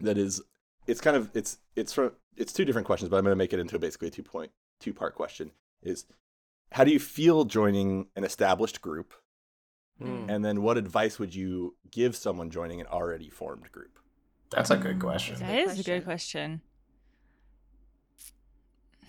[0.00, 0.40] That is,
[0.86, 3.52] it's kind of it's it's from it's two different questions, but I'm going to make
[3.52, 5.50] it into basically a two point two part question.
[5.82, 6.06] Is
[6.72, 9.12] how do you feel joining an established group,
[9.98, 10.26] Hmm.
[10.28, 13.98] and then what advice would you give someone joining an already formed group?
[14.50, 15.38] That's a good question.
[15.40, 16.62] That good is a good question.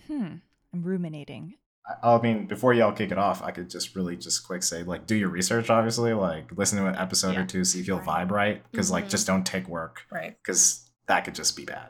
[0.06, 0.36] Hmm.
[0.72, 1.54] I'm ruminating.
[2.02, 4.82] I I mean, before y'all kick it off, I could just really just quick say,
[4.82, 6.12] like, do your research, obviously.
[6.12, 7.42] Like, listen to an episode Yeah.
[7.42, 8.62] or two, see if you'll vibe right.
[8.70, 9.10] Because, like, Mhm.
[9.10, 10.36] just don't take work, Right.
[10.42, 11.88] because that could just be bad.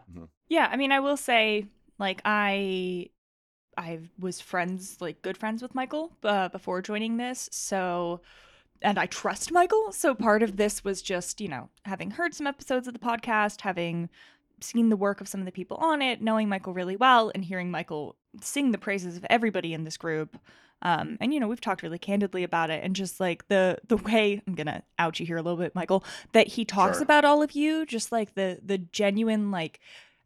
[0.49, 1.66] Yeah, I mean, I will say,
[1.99, 3.11] like, I,
[3.77, 8.23] I was friends, like, good friends with Michael uh, before joining this, so,
[8.81, 9.93] and I trust Michael.
[9.93, 13.61] So part of this was just, you know, having heard some episodes of the podcast,
[13.61, 14.09] having
[14.62, 17.45] seen the work of some of the people on it, knowing Michael really well, and
[17.45, 20.39] hearing Michael sing the praises of everybody in this group.
[20.83, 23.97] Um, and you know, we've talked really candidly about it, and just like the the
[23.99, 27.03] way I'm gonna out you here a little bit, Michael, that he talks Sure.
[27.03, 29.81] about all of you, just like the the genuine like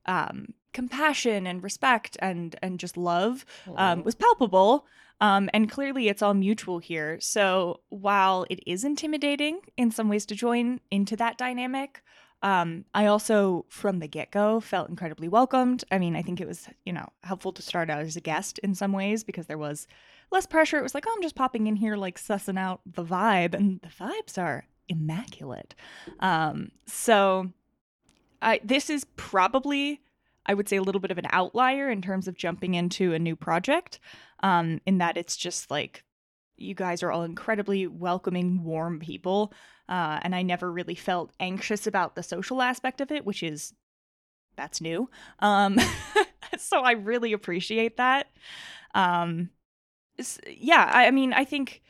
[0.06, 3.44] um compassion and respect and and just love
[3.76, 4.86] um, was palpable.
[5.20, 7.18] Um, and clearly, it's all mutual here.
[7.20, 12.02] So while it is intimidating in some ways to join into that dynamic,
[12.44, 15.82] um, I also, from the get go, felt incredibly welcomed.
[15.90, 18.58] I mean, I think it was, you know, helpful to start out as a guest
[18.58, 19.86] in some ways because there was
[20.30, 20.78] less pressure.
[20.78, 23.80] It was like, oh, I'm just popping in here, like sussing out the vibe, and
[23.80, 25.74] the vibes are immaculate.
[26.20, 27.50] Um, so
[28.42, 30.02] I, this is probably,
[30.44, 33.18] I would say, a little bit of an outlier in terms of jumping into a
[33.18, 34.00] new project,
[34.42, 36.04] um, in that it's just like
[36.58, 39.50] you guys are all incredibly welcoming, warm people.
[39.88, 43.74] Uh, and I never really felt anxious about the social aspect of it, which is
[44.56, 45.10] that's new.
[45.40, 45.78] Um,
[46.58, 48.28] so I really appreciate that.
[48.94, 49.50] Um,
[50.46, 51.82] yeah, I, I mean, I think.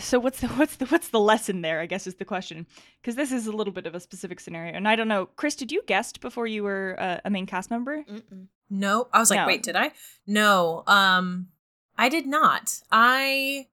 [0.00, 1.80] So what's the what's the what's the lesson there?
[1.80, 2.66] I guess is the question
[3.00, 5.26] because this is a little bit of a specific scenario, and I don't know.
[5.36, 8.02] Chris, did you guest before you were uh, a main cast member?
[8.02, 8.48] Mm-mm.
[8.70, 9.46] No, I was like, No.
[9.46, 9.92] wait, did I?
[10.26, 11.48] No, um,
[11.96, 12.80] I did not.
[12.92, 13.68] I,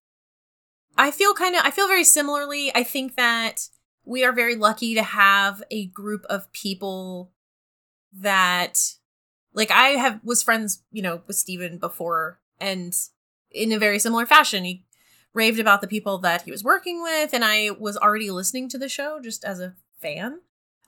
[0.98, 2.72] I feel kind of, I feel very similarly.
[2.74, 3.68] I think that
[4.06, 7.32] we are very lucky to have a group of people
[8.14, 8.94] that,
[9.54, 12.96] like, I have was friends, you know, with Steven before, and
[13.52, 14.86] in a very similar fashion, he
[15.34, 18.78] raved about the people that he was working with, and I was already listening to
[18.78, 20.40] the show just as a fan.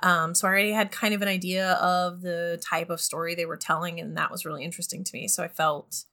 [0.02, 3.46] Um, so I already had kind of an idea of the type of story they
[3.46, 5.28] were telling, and that was really interesting to me.
[5.28, 6.06] So I felt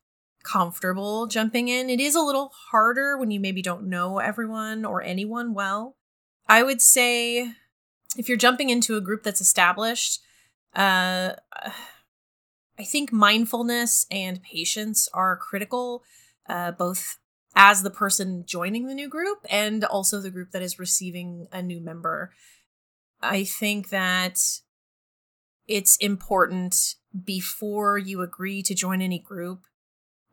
[0.44, 1.90] comfortable jumping in.
[1.90, 5.96] It is a little harder when you maybe don't know everyone or anyone well.
[6.46, 7.50] I would say
[8.16, 10.20] if you're jumping into a group that's established,
[10.76, 11.32] uh,
[12.78, 16.02] I think mindfulness and patience are critical,
[16.48, 17.18] uh, both
[17.56, 21.62] as the person joining the new group and also the group that is receiving a
[21.62, 22.32] new member.
[23.22, 24.40] I think that
[25.66, 29.60] it's important before you agree to join any group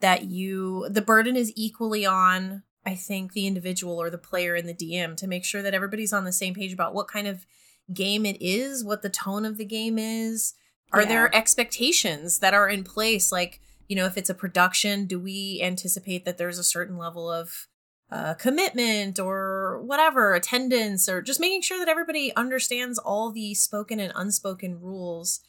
[0.02, 4.68] that you the burden is equally on I think the individual or the player and
[4.68, 7.46] the DM to make sure that everybody's on the same page about what kind of
[7.94, 10.56] game it is, what the tone of the game is.
[10.92, 11.08] Are Yeah.
[11.08, 15.60] there expectations that are in place like, you know, if it's a production, do we
[15.64, 17.68] anticipate that there's a certain level of
[18.10, 24.00] uh, commitment or whatever, attendance, or just making sure that everybody understands all the spoken
[24.02, 25.40] and unspoken rules,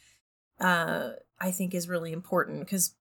[0.61, 2.95] uh, I think is really important because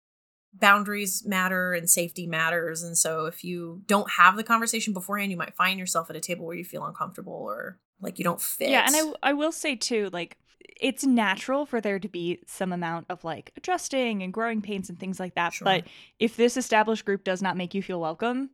[0.55, 2.83] boundaries matter and safety matters.
[2.83, 6.21] And so if you don't have the conversation beforehand, you might find yourself at a
[6.21, 8.69] table where you feel uncomfortable or like you don't fit.
[8.71, 10.37] Yeah, and I I will say too, like
[10.81, 14.99] it's natural for there to be some amount of like adjusting and growing pains and
[14.99, 15.53] things like that.
[15.53, 15.65] Sure.
[15.65, 15.85] But
[16.19, 18.51] if this established group does not make you feel welcome,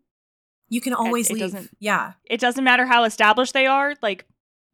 [0.68, 1.40] you can always it leave.
[1.42, 2.12] doesn't- Yeah.
[2.24, 3.94] it doesn't matter how established they are.
[4.02, 4.26] Like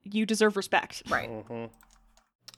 [0.03, 1.03] you deserve respect.
[1.09, 1.31] Right.
[1.31, 1.71] Mhm.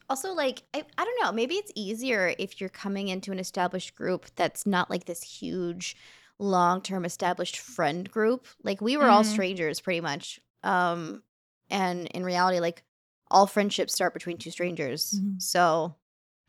[0.09, 3.93] Also, like, I, I don't know, maybe it's easier if you're coming into an established
[3.95, 5.95] group that's not like this huge,
[6.39, 8.45] long term established friend group.
[8.63, 9.31] Like, we were all Mhm.
[9.33, 10.39] strangers pretty much.
[10.63, 11.23] Um,
[11.69, 12.83] and in reality, like,
[13.29, 15.19] all friendships start between two strangers.
[15.19, 15.41] Mhm.
[15.41, 15.95] So,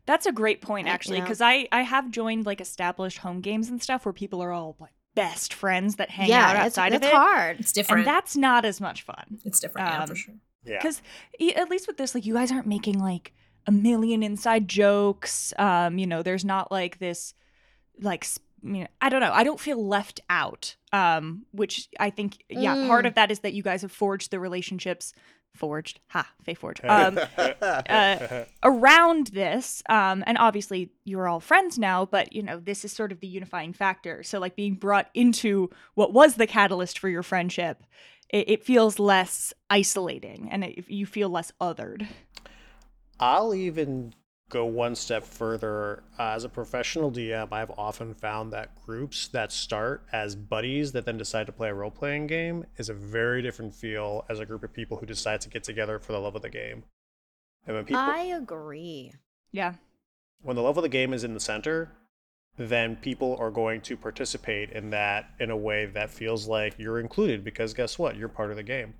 [0.05, 3.79] That's a great point actually, because I I have joined like established home games and
[3.83, 6.95] stuff where people are all like best friends that hang yeah, out it's, outside it's
[6.95, 7.59] of it, It's hard.
[7.59, 7.99] It's different.
[7.99, 9.39] and that's not as much fun.
[9.45, 10.35] it's different, yeah, for um, sure.
[10.63, 10.77] Yeah.
[10.77, 11.01] Because
[11.55, 13.33] at least with this, like you guys aren't making like
[13.67, 15.53] a million inside jokes.
[15.57, 17.33] Um, you know, there's not like this
[18.01, 18.25] like
[18.61, 19.31] you know, I don't know.
[19.31, 20.75] I don't feel left out.
[20.91, 23.09] Um, which I think yeah, part Mm.
[23.09, 25.13] of that is that you guys have forged the relationships
[25.55, 25.99] forged.
[26.09, 26.79] Ha, Fae Forge.
[26.83, 27.19] Um
[27.61, 32.91] uh, around this um and obviously you're all friends now but you know this is
[32.91, 37.09] sort of the unifying factor so like being brought into what was the catalyst for
[37.09, 37.83] your friendship
[38.29, 42.07] it, it feels less isolating and it, you feel less othered
[43.19, 44.13] I'll even
[44.49, 46.03] go one step further.
[46.17, 51.05] Uh, as a professional DM, I've often found that groups that start as buddies that
[51.05, 54.45] then decide to play a role playing game is a very different feel as a
[54.45, 56.83] group of people who decide to get together for the love of the game.
[57.67, 59.13] And when people, I agree.
[59.51, 59.73] yeah
[60.41, 61.91] when the love of the game is in the center,
[62.57, 66.99] then people are going to participate in that in a way that feels like you're
[66.99, 68.15] included because guess what?
[68.15, 68.93] You're part of the game.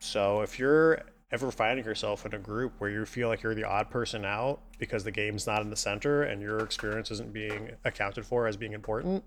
[0.00, 1.00] So if you're
[1.32, 4.60] ever finding yourself in a group where you feel like you're the odd person out
[4.78, 8.56] because the game's not in the center and your experience isn't being accounted for as
[8.56, 9.24] being important,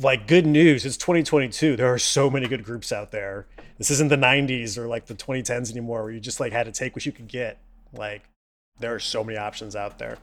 [0.00, 1.76] like good news, it's 2022.
[1.76, 3.46] There are so many good groups out there.
[3.78, 6.72] This isn't the 90s or like the 2010s anymore where you just like had to
[6.72, 7.58] take what you could get.
[7.92, 8.22] Like
[8.78, 10.18] there are so many options out there.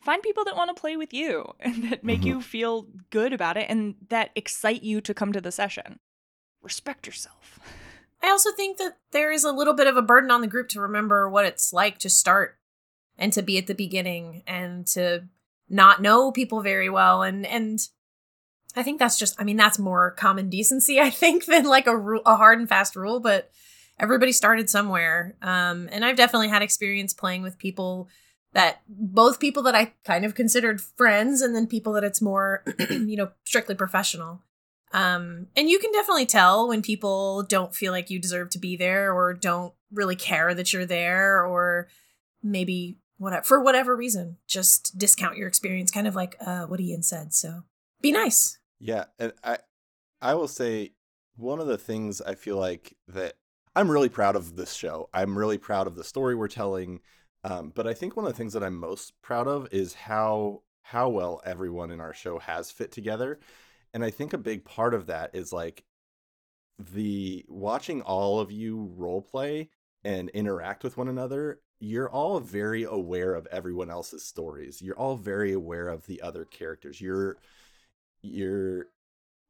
[0.00, 2.26] find people that want to play with you and that make Mhm.
[2.26, 6.00] you feel good about it and that excite you to come to the session
[6.62, 7.60] respect yourself
[8.22, 10.68] I also think that there is a little bit of a burden on the group
[10.70, 12.56] to remember what it's like to start
[13.18, 15.24] and to be at the beginning and to
[15.68, 17.22] not know people very well.
[17.22, 17.80] And and
[18.76, 21.96] I think that's just I mean that's more common decency I think than like a
[21.96, 23.50] rule a hard and fast rule but
[23.98, 25.36] everybody started somewhere.
[25.42, 28.08] Um and I've definitely had experience playing with people
[28.52, 32.62] that both people that I kind of considered friends and then people that it's more
[32.90, 34.42] you know strictly professional
[34.92, 38.76] um, and you can definitely tell when people don't feel like you deserve to be
[38.76, 41.88] there or don't really care that you're there or
[42.42, 47.02] maybe whatever for whatever reason just discount your experience kind of like uh what Ian
[47.02, 47.62] said so
[48.00, 49.58] be nice Yeah, and I
[50.20, 50.92] I will say
[51.36, 53.34] one of the things I feel like that
[53.74, 55.08] I'm really proud of this show.
[55.14, 57.00] I'm really proud of the story we're telling.
[57.44, 60.62] Um, but I think one of the things that I'm most proud of is how
[60.82, 63.38] how well everyone in our show has fit together.
[63.94, 65.84] And I think a big part of that is like
[66.78, 69.70] the watching all of you role play
[70.04, 71.60] and interact with one another.
[71.80, 74.80] You're all very aware of everyone else's stories.
[74.82, 77.00] You're all very aware of the other characters.
[77.00, 77.38] You're
[78.22, 78.86] you're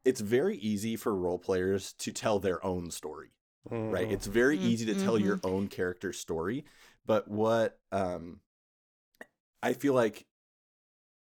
[0.04, 3.30] it's very easy for role players to tell their own story
[3.90, 4.12] right Mhm.
[4.12, 6.64] it's very Mm, easy to tell your own character story
[7.06, 8.40] but what um
[9.62, 10.26] i feel like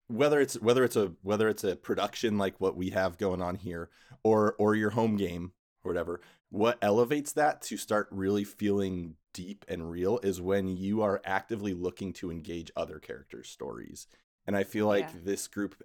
[0.09, 3.55] whether it's whether it's a whether it's a production like what we have going on
[3.55, 3.89] here
[4.23, 5.53] or or your home game
[5.83, 11.01] or whatever what elevates that to start really feeling deep and real is when you
[11.03, 14.07] are actively looking to engage other characters stories
[14.47, 15.19] and i feel like Yeah.
[15.23, 15.81] this group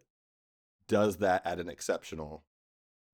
[0.89, 2.45] does that at an exceptional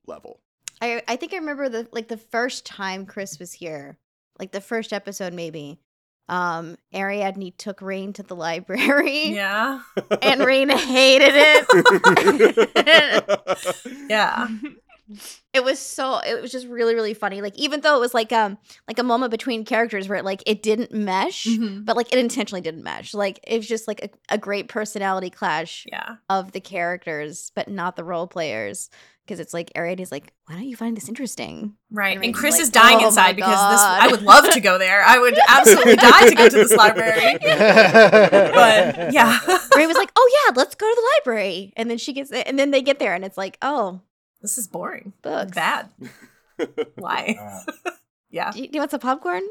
[0.07, 0.41] level
[0.81, 3.99] I I think I remember the like the first time Chris was here,
[4.39, 5.79] like the first episode maybe.
[6.31, 9.81] Um, Ariadne took Rain to the library, yeah
[10.23, 12.71] and Rain hated it.
[14.09, 14.47] yeah
[15.53, 17.41] it was so it was just really really funny.
[17.43, 20.63] Like even though it was like um like a moment between characters where like it
[20.63, 21.85] didn't mesh, Mhm.
[21.85, 23.13] but like it intentionally didn't mesh.
[23.13, 27.67] Like it was just like a, a great personality clash yeah of the characters, but
[27.69, 28.89] not the role players.
[29.31, 31.75] Because it's like Ariadne's like, why don't you find this interesting?
[31.93, 34.59] right and Everybody's Chris like, is dying "Oh inside because this I would love to
[34.59, 35.05] go there.
[35.05, 37.39] I would absolutely die to go to this library.
[37.41, 39.39] But yeah.
[39.77, 42.43] Ray was like, "Oh yeah, let's go to the library," and then she gets there,
[42.45, 44.01] and then they get there, and it's like, "Oh,
[44.43, 45.13] this is boring.
[45.23, 45.91] books." bad.
[46.97, 47.39] Why?
[48.33, 48.51] Yeah.
[48.51, 49.43] Do you, do you want some popcorn?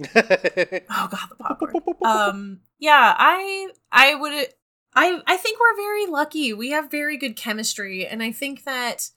[0.00, 1.74] Oh god, the popcorn.
[2.02, 4.48] um, yeah, I I would
[4.94, 6.52] I I think we're very lucky.
[6.52, 9.10] We have very good chemistry, and I think that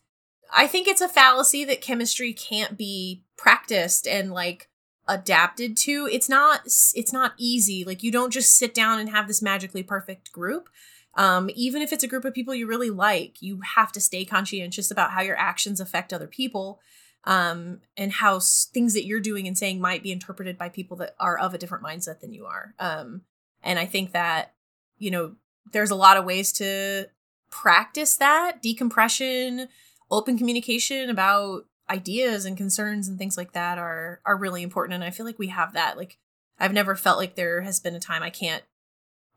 [0.54, 4.70] I think it's a fallacy that chemistry can't be practiced and like
[5.08, 6.08] adapted to.
[6.12, 7.84] It's not it's not easy.
[7.84, 10.70] Like you don't just sit down and have this magically perfect group.
[11.18, 14.26] Um, even if it's a group of people you really like, you have to stay
[14.26, 16.82] conscientious about how your actions affect other people
[17.24, 20.98] um, and how s- things that you're doing and saying might be interpreted by people
[20.98, 22.74] that are of a different mindset than you are.
[22.80, 23.22] Um,
[23.64, 24.56] and I think that,
[24.98, 25.36] you know,
[25.72, 27.08] there's a lot of ways to
[27.50, 29.68] practice that decompression,
[30.12, 34.96] open communication about ideas and concerns and things like that are are really important.
[34.96, 35.98] And I feel like we have that.
[35.98, 36.18] Like
[36.60, 38.64] I've never felt like there has been a time I can't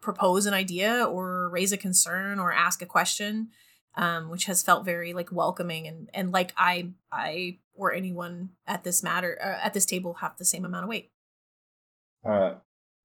[0.00, 3.48] propose an idea or raise a concern or ask a question
[3.98, 8.84] um, which has felt very like welcoming and and like I I or anyone at
[8.84, 11.10] this matter uh, at this table have the same amount of weight.
[12.24, 12.54] uh,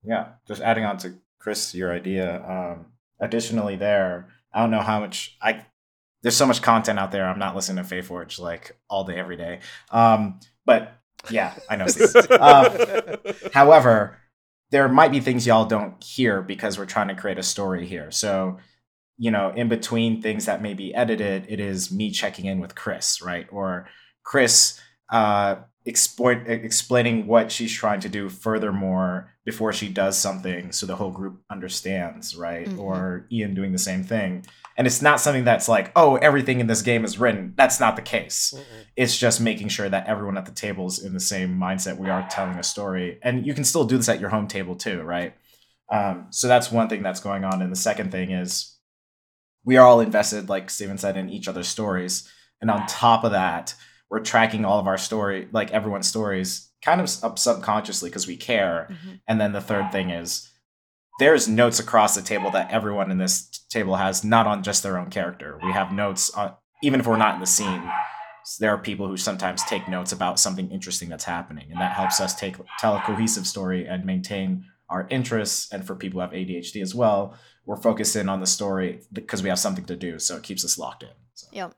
[0.03, 2.43] Yeah, just adding on to Chris, your idea.
[2.47, 2.85] Um,
[3.23, 5.65] additionally, there, I don't know how much I.
[6.21, 7.27] There's so much content out there.
[7.27, 9.59] I'm not listening to Fae Forge like all day, every day.
[9.91, 10.93] Um, but
[11.29, 11.87] yeah, I know.
[12.39, 13.17] Um,
[13.53, 14.17] however,
[14.71, 18.09] there might be things y'all don't hear because we're trying to create a story here.
[18.11, 18.57] So,
[19.17, 22.75] you know, in between things that may be edited, it is me checking in with
[22.75, 23.47] Chris, right?
[23.51, 23.87] Or
[24.23, 24.79] Chris
[25.11, 30.95] uh, exploit, explaining what she's trying to do furthermore before she does something so the
[30.95, 32.67] whole group understands, right?
[32.67, 32.79] Mhm.
[32.79, 34.45] Or Ian doing the same thing.
[34.77, 37.53] And it's not something that's like, oh, everything in this game is written.
[37.55, 38.53] That's not the case.
[38.55, 38.85] Mm-mm.
[38.95, 41.97] It's just making sure that everyone at the table is in the same mindset.
[41.97, 43.19] We are telling a story.
[43.21, 45.35] And you can still do this at your home table too, right?
[45.91, 47.61] Um, so that's one thing that's going on.
[47.61, 48.77] And the second thing is
[49.65, 52.27] we are all invested, like Steven said, in each other's stories.
[52.61, 53.75] And on top of that,
[54.13, 58.37] we're tracking all of our story, like everyone's stories, kind of sub- subconsciously because we
[58.37, 58.87] care.
[58.91, 59.19] Mhm.
[59.27, 60.51] And then the third thing is
[61.17, 64.83] there's notes across the table that everyone in this t- table has, not on just
[64.83, 65.59] their own character.
[65.63, 66.53] We have notes on,
[66.83, 67.89] even if we're not in the scene.
[68.59, 72.21] There are people who sometimes take notes about something interesting that's happening, and that helps
[72.21, 75.73] us take tell a cohesive story and maintain our interests.
[75.73, 77.35] And for people who have ADHD as well,
[77.65, 80.63] we're focused in on the story because we have something to do, so it keeps
[80.63, 81.09] us locked in.
[81.33, 81.47] So.
[81.51, 81.69] Yeah.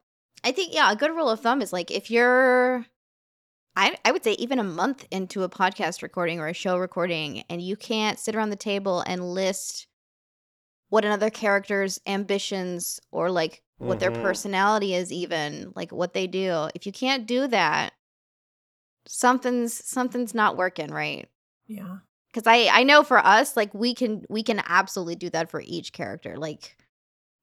[0.46, 2.86] I think yeah, a good rule of thumb is like if you're
[3.76, 7.44] I I would say even a month into a podcast recording or a show recording
[7.50, 9.88] and you can't sit around the table and list
[10.90, 14.22] what another character's ambitions or like what their Mhm.
[14.22, 16.70] personality is even, like what they do.
[16.76, 17.94] If you can't do that,
[19.08, 21.30] something's something's not working right
[21.68, 21.98] Yeah.
[22.32, 25.62] because I I know for us like we can we can absolutely do that for
[25.62, 26.78] each character like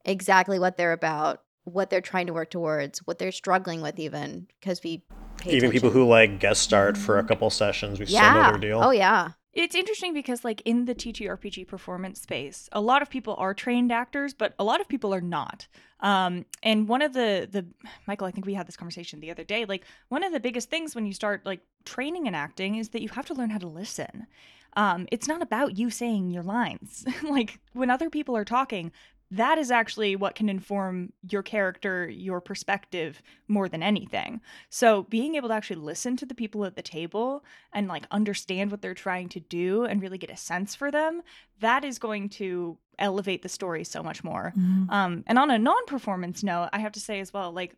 [0.05, 4.47] exactly what they're about what they're trying to work towards what they're struggling with even
[4.61, 5.03] because we
[5.37, 8.51] pay Even people who like guest starred for a couple sessions, we still know yeah
[8.51, 8.81] their deal.
[8.81, 13.35] oh yeah It's interesting because, like, in the TTRPG performance space, a lot of people
[13.39, 15.69] are trained actors, but a lot of people are not.
[16.01, 17.67] Um, and one of the the
[18.07, 19.67] Michael, I think we had this conversation the other day.
[19.67, 23.03] Like, one of the biggest things when you start like training in acting is that
[23.03, 24.27] you have to learn how to listen.
[24.75, 27.05] Um, it's not about you saying your lines.
[27.23, 28.91] like when other people are talking,
[29.33, 34.43] that is actually what can inform your character, your perspective more than anything.
[34.68, 38.70] So being able to actually listen to the people at the table and like understand
[38.70, 41.22] what they're trying to do and really get a sense for them,
[41.61, 44.53] that is going to elevate the story so much more.
[44.91, 47.74] Um, and on a non-performance note, I have to say as well, like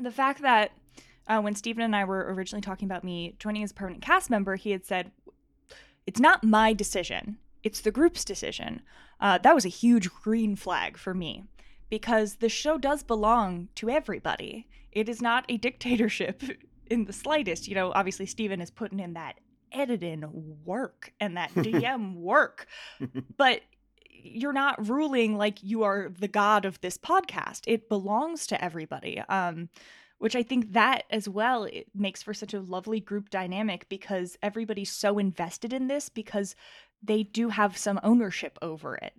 [0.00, 0.72] the fact that
[1.26, 4.30] uh, when Steven and I were originally talking about me joining as a permanent cast
[4.30, 5.10] member, he had said,
[6.06, 8.82] "It's not my decision; it's the group's decision."
[9.20, 11.44] Uh, that was a huge green flag for me
[11.90, 14.68] because the show does belong to everybody.
[14.92, 16.42] It is not a dictatorship
[16.90, 17.68] in the slightest.
[17.68, 19.40] You know, obviously Steven is putting in that
[19.72, 20.24] editing
[20.64, 22.66] work and that DM work,
[23.36, 23.62] but
[24.10, 27.62] you're not ruling like you are the god of this podcast.
[27.66, 29.20] It belongs to everybody.
[29.28, 29.68] Um,
[30.18, 34.36] which I think that as well it makes for such a lovely group dynamic because
[34.42, 36.56] everybody's so invested in this because
[37.02, 39.14] they do have some ownership over it.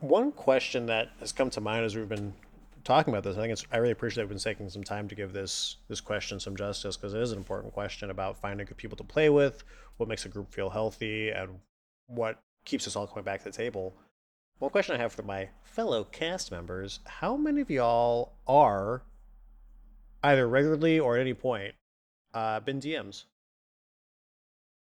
[0.00, 2.34] One question that has come to mind as we've been
[2.84, 5.14] talking about this, I think it's I really appreciate we've been taking some time to
[5.14, 8.76] give this this question some justice because it is an important question about finding good
[8.76, 9.62] people to play with,
[9.96, 11.60] what makes a group feel healthy, and
[12.06, 13.94] what keeps us all coming back to the table.
[14.58, 19.02] One question I have for my fellow cast members: How many of y'all are
[20.22, 21.74] either regularly or at any point
[22.34, 23.24] uh, been DMs?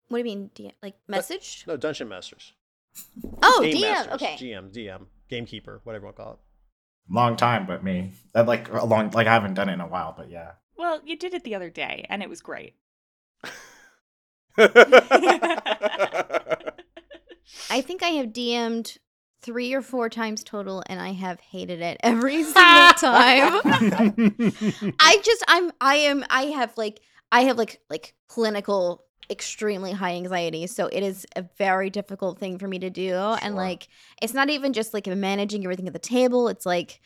[0.09, 2.53] What do you mean D- like message No, dungeon masters.
[3.41, 6.39] oh Game dm masters, okay GM, DM, gamekeeper, whatever you want to call it.
[7.11, 8.11] Long time, but me.
[8.33, 10.51] That like a long like I haven't done it in a while, but yeah.
[10.77, 12.75] Well, you did it the other day and it was great.
[17.69, 18.97] i think i have dm'd
[19.41, 23.61] three or four times total and i have hated it every single time
[24.99, 26.99] I just I'm I am I have like
[27.31, 32.57] I have like like clinical extremely high anxiety so it is a very difficult thing
[32.57, 33.87] for me to do and like
[34.21, 36.99] it's not even just like managing everything at the table it's like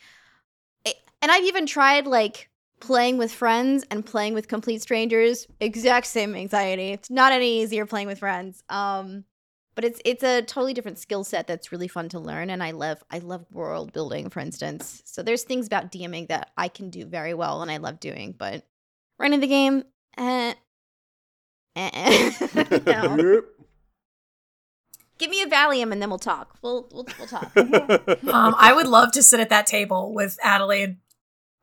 [0.86, 2.48] it, and I've even tried like
[2.80, 7.84] playing with friends and playing with complete strangers exact same anxiety it's not any easier
[7.84, 9.24] playing with friends um
[9.74, 12.70] but it's it's a totally different skill set that's really fun to learn and i
[12.70, 16.90] love i love world building for instance so there's things about dming that i can
[16.90, 18.66] do very well and i love doing but
[19.18, 19.84] running the game
[20.16, 20.54] eh.
[22.86, 23.42] no.
[25.18, 28.86] give me a valium and then we'll talk we'll we'll, we'll talk Um, I would
[28.86, 30.96] love to sit at that table with Adelaide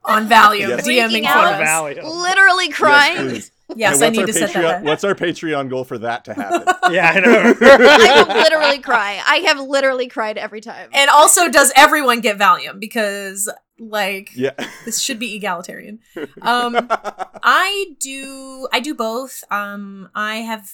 [0.03, 0.87] on Valium Yes.
[0.87, 1.45] DMing out.
[1.53, 1.59] us.
[1.59, 1.95] Valley.
[2.01, 3.51] literally crying please.
[3.73, 4.83] Yes, And I need our to set Patreon, that.
[4.83, 6.63] What's our Patreon goal for that to happen?
[6.91, 7.55] Yeah, I know.
[7.61, 9.21] I will literally cry.
[9.25, 10.89] I have literally cried every time.
[10.91, 12.81] And also, does everyone get Valium?
[12.81, 13.49] Because
[13.81, 14.51] like yeah.
[14.85, 15.99] this should be egalitarian.
[16.41, 19.43] Um, I do I do both.
[19.49, 20.71] Um I have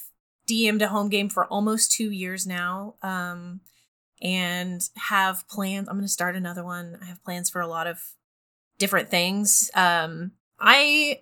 [0.50, 2.96] DM'd a home game for almost 2 years now.
[3.02, 3.62] Um
[4.22, 6.98] and have plans I'm going to start another one.
[7.02, 8.02] I have plans for a lot of
[8.78, 9.72] different things.
[9.74, 11.22] Um I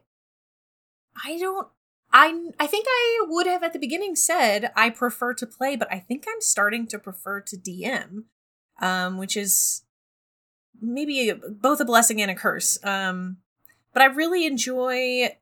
[1.23, 1.67] I don't
[2.11, 5.91] I I think I would have at the beginning said I prefer to play, but
[5.91, 8.23] I think I'm starting to prefer to DM.
[8.81, 9.84] Um which is
[10.82, 12.78] maybe both a blessing and a curse.
[12.84, 13.38] Um,
[13.93, 15.36] but I really enjoy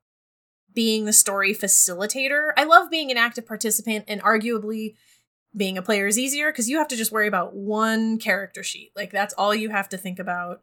[0.73, 2.51] being the story facilitator.
[2.57, 4.95] I love being an active participant, and arguably,
[5.55, 8.91] being a player is easier because you have to just worry about one character sheet.
[8.95, 10.61] Like that's all you have to think about.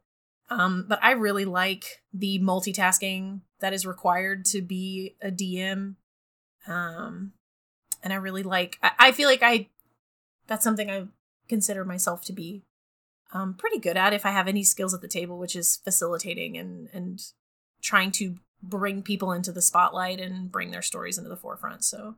[0.48, 5.94] Um, but I really like the multitasking that is required to be a DM.
[6.66, 7.32] Um,
[8.02, 8.78] and I really like.
[8.82, 9.68] I, I feel like I.
[10.48, 11.06] That's something I
[11.48, 12.64] consider myself to be
[13.32, 16.56] um, pretty good at if I have any skills at the table, which is facilitating
[16.56, 17.20] and and
[17.82, 21.84] trying to bring people into the spotlight and bring their stories into the forefront.
[21.84, 22.16] So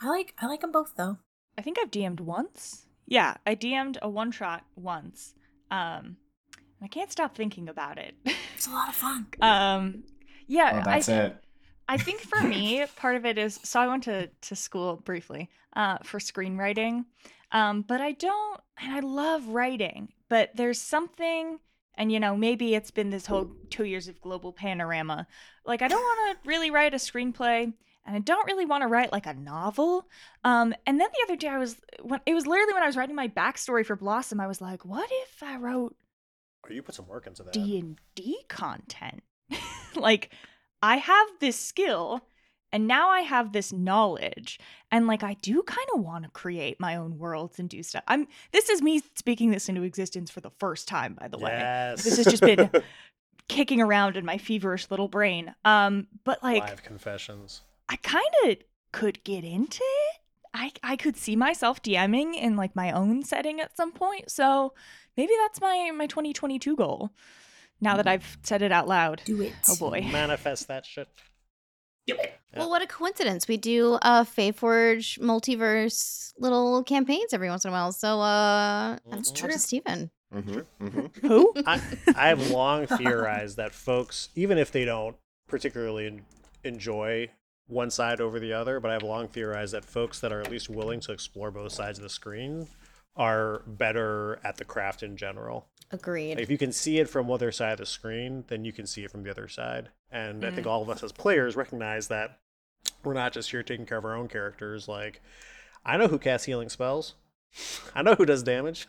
[0.00, 1.18] I like I like them both though.
[1.56, 2.86] I think I've DM'd once.
[3.06, 5.34] Yeah, I DM'd a one shot once.
[5.70, 6.16] Um,
[6.82, 8.14] I can't stop thinking about it.
[8.56, 9.26] It's a lot of fun.
[9.40, 10.04] um,
[10.46, 11.36] yeah, Well, I that's it.
[11.88, 15.50] I think for me, part of it is so I went to to school briefly
[15.74, 17.04] uh, for screenwriting,
[17.52, 21.58] um, but I don't, and I love writing, but there's something,
[21.94, 25.26] and you know, maybe it's been this whole two years of global panorama.
[25.66, 27.64] Like I don't want to really write a screenplay,
[28.06, 30.08] and I don't really want to write like a novel.
[30.42, 32.96] Um, and then the other day, I was when it was literally when I was
[32.96, 35.94] writing my backstory for Blossom, I was like, what if I wrote
[36.66, 37.52] Oh, you put some work into that.
[37.52, 39.22] D and D content.
[39.96, 40.30] like
[40.82, 42.22] I have this skill
[42.72, 44.58] and now I have this knowledge
[44.90, 48.02] and like I do kind of want to create my own worlds and do stuff.
[48.06, 51.50] I'm this is me speaking this into existence for the first time by the way.
[51.50, 52.04] yes.
[52.04, 52.70] This has just been
[53.48, 55.54] kicking around in my feverish little brain.
[55.64, 57.62] Um but like live confessions.
[57.88, 58.56] I kind of
[58.92, 60.16] could get into it.
[60.54, 64.30] I I could see myself DMing in like my own setting at some point.
[64.30, 64.74] So
[65.16, 67.10] maybe that's my my 2022 goal.
[67.80, 69.22] Now that I've said it out loud.
[69.24, 69.52] Do it.
[69.68, 70.06] Oh boy.
[70.12, 71.08] Manifest that shit.
[72.06, 72.16] Yeah.
[72.56, 73.46] Well, what a coincidence.
[73.46, 77.92] We do uh Forge multiverse little campaigns every once in a while.
[77.92, 79.48] So uh That's that's true.
[79.50, 79.58] true.
[79.58, 80.10] Steven.
[80.34, 81.16] Mhm, mhm.
[81.22, 81.52] Who?
[81.66, 81.80] I,
[82.16, 85.16] I have long theorized that folks, even if they don't
[85.48, 86.20] particularly
[86.62, 87.30] enjoy
[87.66, 90.50] one side over the other, but I have long theorized that folks that are at
[90.50, 92.68] least willing to explore both sides of the screen
[93.16, 95.66] are better at the craft in general.
[95.90, 96.34] Agreed.
[96.36, 98.86] Like, if you can see it from other side of the screen, then you can
[98.86, 99.88] see it from the other side.
[100.12, 102.38] And I think all of us as players recognize that
[103.04, 104.88] we're not just here taking care of our own characters.
[104.88, 105.22] Like,
[105.84, 107.14] I know who casts healing spells.
[107.94, 108.88] I know who does damage.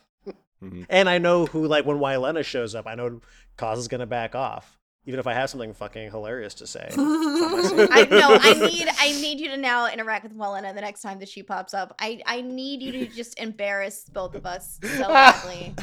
[0.62, 0.86] Mhm.
[0.88, 3.20] And I know who, like, when Walena shows up, I know
[3.58, 4.78] Kaz is going to back off.
[5.04, 6.88] Even if I have something fucking hilarious to say.
[6.96, 8.38] I know.
[8.40, 8.88] I need.
[8.98, 11.92] I need you to now interact with Walena the next time that she pops up.
[11.98, 12.20] I.
[12.24, 15.74] I need you to just embarrass both of us so badly.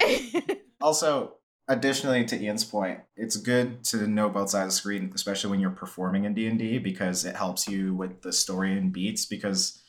[0.80, 1.36] Also,
[1.68, 5.60] additionally to Ian's point, it's good to know both sides of the screen, especially when
[5.60, 9.26] you're performing in D and D, because it helps you with the story and beats.
[9.26, 9.82] Because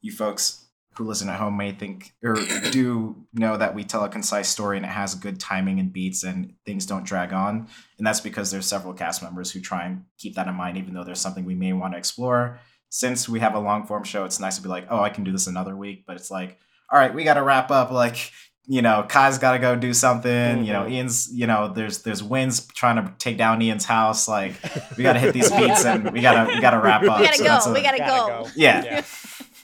[0.00, 0.64] you folks
[0.96, 2.36] who listen at home may think or
[2.70, 6.22] do know that we tell a concise story and it has good timing and beats
[6.22, 7.68] and things don't drag on.
[7.98, 10.94] And that's because there's several cast members who try and keep that in mind, even
[10.94, 12.60] though there's something we may want to explore.
[12.90, 15.24] Since we have a long form show, it's nice to be like, oh, I can
[15.24, 16.04] do this another week.
[16.06, 16.60] But it's like,
[16.90, 17.90] all right, we got to wrap up.
[17.90, 18.30] Like,
[18.66, 20.64] you know, Kai's got to go do something.
[20.64, 20.92] You know, Mhm.
[20.92, 24.26] Ian's, you know, there's there's winds trying to take down Ian's house.
[24.28, 24.54] Like,
[24.96, 27.18] we got to hit these beats and we gotta we gotta wrap up.
[27.20, 27.70] we gotta So go.
[27.70, 28.44] a- we gotta, Gotta go.
[28.44, 28.50] go.
[28.56, 28.84] Yeah.
[28.84, 29.02] Yeah.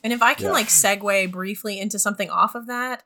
[0.03, 0.53] And if I can Yeah.
[0.53, 3.03] like segue briefly into something off of that,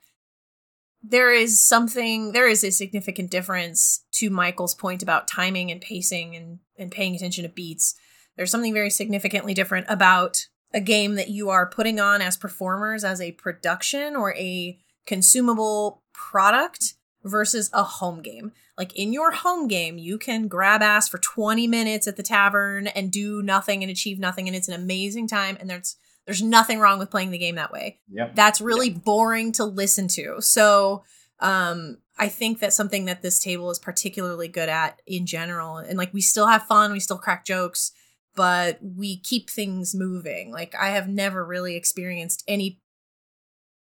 [1.02, 6.36] there is something there is a significant difference to Michael's point about timing and pacing
[6.36, 7.94] and and paying attention to beats.
[8.36, 13.04] There's something very significantly different about a game that you are putting on as performers
[13.04, 16.94] as a production or a consumable product
[17.24, 18.52] versus a home game.
[18.76, 22.86] Like in your home game, you can grab ass for 20 minutes at the tavern
[22.88, 25.96] and do nothing and achieve nothing and it's an amazing time and there's
[26.26, 27.98] there's nothing wrong with playing the game that way.
[28.10, 28.34] Yep.
[28.34, 30.40] That's really boring to listen to.
[30.40, 31.04] So,
[31.40, 35.78] um I think that's something that this table is particularly good at in general.
[35.78, 37.90] And like we still have fun, we still crack jokes,
[38.36, 40.52] but we keep things moving.
[40.52, 42.80] Like I have never really experienced any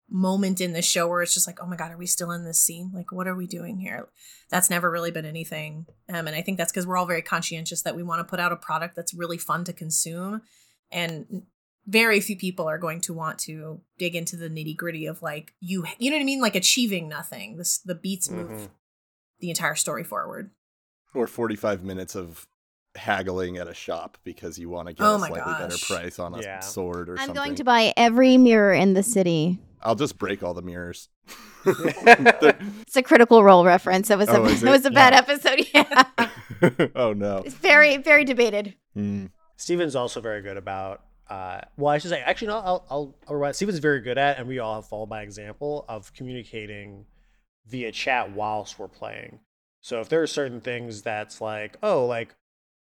[0.08, 2.44] moment in the show where it's just like, oh my god, are we still in
[2.44, 2.90] this scene?
[2.94, 4.08] Like, what are we doing here?
[4.50, 5.86] That's never really been anything.
[6.08, 8.38] Um, and I think that's because we're all very conscientious that we want to put
[8.40, 10.42] out a product that's really fun to consume,
[10.92, 11.42] and
[11.88, 15.52] very few people are going to want to dig into the nitty gritty of like
[15.60, 17.56] you, you know what I mean, like achieving nothing.
[17.56, 18.68] This the beats move Mhm.
[19.40, 20.50] the entire story forward.
[21.14, 22.46] Or 45 minutes of
[22.96, 26.18] haggling at a shop because you want to get Oh a my slightly better price
[26.18, 26.60] on a Yeah.
[26.60, 27.38] sword or I'm something.
[27.38, 29.58] I'm going to buy every mirror in the city.
[29.82, 31.08] I'll just break all the mirrors.
[31.66, 34.10] It's a critical role reference.
[34.10, 34.68] It was Oh, a it it?
[34.70, 35.66] was a bad episode.
[35.74, 37.38] Yeah, oh no.
[37.44, 38.74] it's very very debated.
[38.96, 39.30] Mm.
[39.56, 41.02] Steven's also very good about.
[41.28, 43.56] Uh, well, I should say, actually, no, I'll, I'll, I'll rewind.
[43.56, 47.04] Steven's very good at, and we all have followed by example of communicating
[47.66, 49.40] via chat whilst we're playing.
[49.80, 52.36] So if there are certain things that's like, oh, like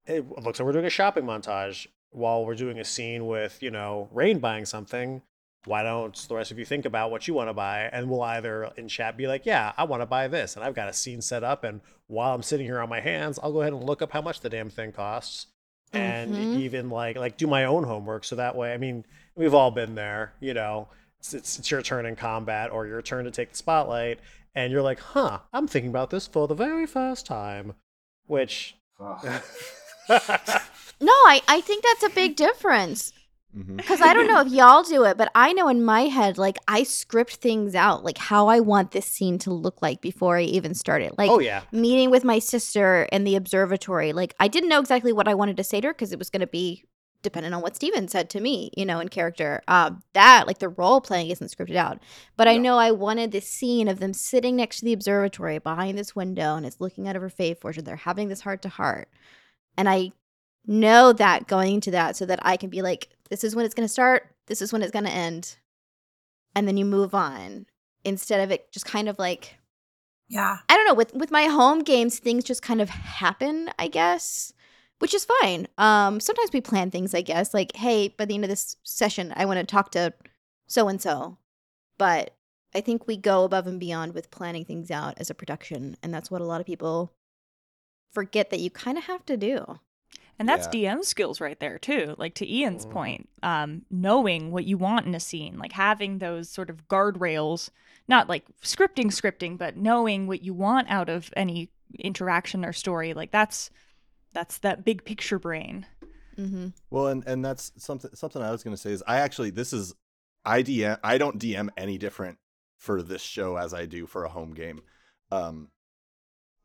[0.08, 3.70] it looks like we're doing a shopping montage while we're doing a scene with, you
[3.72, 5.22] know, Rain buying something.
[5.66, 7.90] Why don't the rest of you think about what you want to buy?
[7.92, 10.56] And we'll either in chat be like, yeah, I want to buy this.
[10.56, 11.64] And I've got a scene set up.
[11.66, 14.22] And while I'm sitting here on my hands, I'll go ahead and look up how
[14.22, 15.48] much the damn thing costs
[15.94, 16.54] and Mhm.
[16.56, 19.06] even like like do my own homework so that way i mean
[19.38, 23.02] we've all been there you know it's, it's, it's your turn in combat or your
[23.02, 24.20] turn to take the spotlight
[24.54, 27.74] and you're like huh i'm thinking about this for the very first time
[28.26, 29.42] which Ugh.
[30.10, 33.14] No, I I think that's a big difference.
[33.76, 36.58] Because I don't know if y'all do it, but I know in my head, like
[36.68, 40.44] I script things out, like how I want this scene to look like before I
[40.44, 41.18] even start it.
[41.18, 44.14] Like oh yeah meeting with my sister in the observatory.
[44.14, 46.30] Like I didn't know exactly what I wanted to say to her because it was
[46.30, 46.84] going to be
[47.24, 49.64] dependent on what Steven said to me, you know, in character.
[49.68, 52.00] Um, that like the role playing isn't scripted out,
[52.36, 52.64] but I No.
[52.64, 56.56] know I wanted this scene of them sitting next to the observatory behind this window
[56.56, 59.10] and it's looking out of her fate forge and they're having this heart to heart,
[59.78, 60.12] and I
[60.66, 63.74] know that going into that so that I can be like, this is when it's
[63.76, 65.58] going to start, this is when it's going to end,
[66.56, 67.66] and then you move on
[68.04, 69.58] instead of it just kind of like
[70.30, 70.58] Yeah.
[70.70, 74.54] I don't know with with my home games things just kind of happen, I guess,
[75.00, 75.68] which is fine.
[75.78, 79.34] Um sometimes we plan things, I guess, like hey, by the end of this session
[79.36, 80.14] I want to talk to
[80.68, 81.38] so and so.
[81.98, 82.36] But
[82.76, 86.14] I think we go above and beyond with planning things out as a production, and
[86.14, 87.14] that's what a lot of people
[88.18, 89.80] forget that you kind of have to do.
[90.40, 90.96] And that's Yeah.
[90.98, 92.16] DM skills right there too.
[92.18, 92.90] Like to Ian's Mhm.
[92.90, 97.70] point, um, knowing what you want in a scene, like having those sort of guardrails,
[98.08, 103.14] not like scripting, scripting, but knowing what you want out of any interaction or story.
[103.14, 103.70] Like that's
[104.34, 105.86] that's that big picture brain.
[106.38, 106.70] Mm-hmm.
[106.90, 109.74] Well, and and that's something something I was going to say is I actually this
[109.74, 109.94] is
[110.46, 112.40] I DM I don't DM any different
[112.78, 114.82] for this show as I do for a home game.
[115.32, 115.70] Um